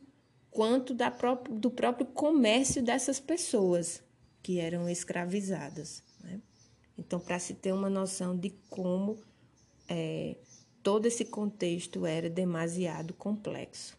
quanto 0.52 0.94
da 0.94 1.10
próprio, 1.10 1.56
do 1.56 1.72
próprio 1.72 2.06
comércio 2.08 2.84
dessas 2.84 3.20
pessoas 3.20 4.04
que 4.44 4.60
eram 4.60 4.90
escravizadas. 4.90 6.04
Né? 6.22 6.42
Então, 6.98 7.20
para 7.20 7.40
se 7.40 7.54
ter 7.54 7.72
uma 7.72 7.90
noção 7.90 8.36
de 8.36 8.50
como 8.70 9.18
é, 9.88 10.36
todo 10.88 11.06
esse 11.06 11.26
contexto 11.26 12.06
era 12.06 12.30
demasiado 12.30 13.14
complexo. 13.14 13.98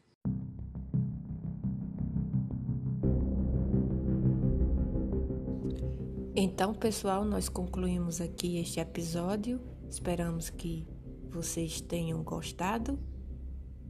Então, 6.35 6.73
pessoal, 6.73 7.27
nós 7.27 7.47
concluímos 7.47 8.23
aqui 8.23 8.57
este 8.57 8.81
episódio. 8.81 9.61
Esperamos 9.87 10.49
que 10.49 10.89
vocês 11.29 11.79
tenham 11.79 12.23
gostado 12.23 12.99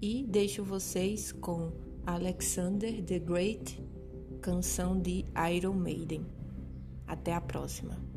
e 0.03 0.24
deixo 0.28 0.64
vocês 0.64 1.30
com 1.30 1.70
Alexander 2.05 3.01
the 3.05 3.20
Great, 3.20 3.80
canção 4.40 5.01
de 5.01 5.24
Iron 5.55 5.74
Maiden. 5.74 6.26
Até 7.07 7.32
a 7.32 7.40
próxima. 7.40 8.07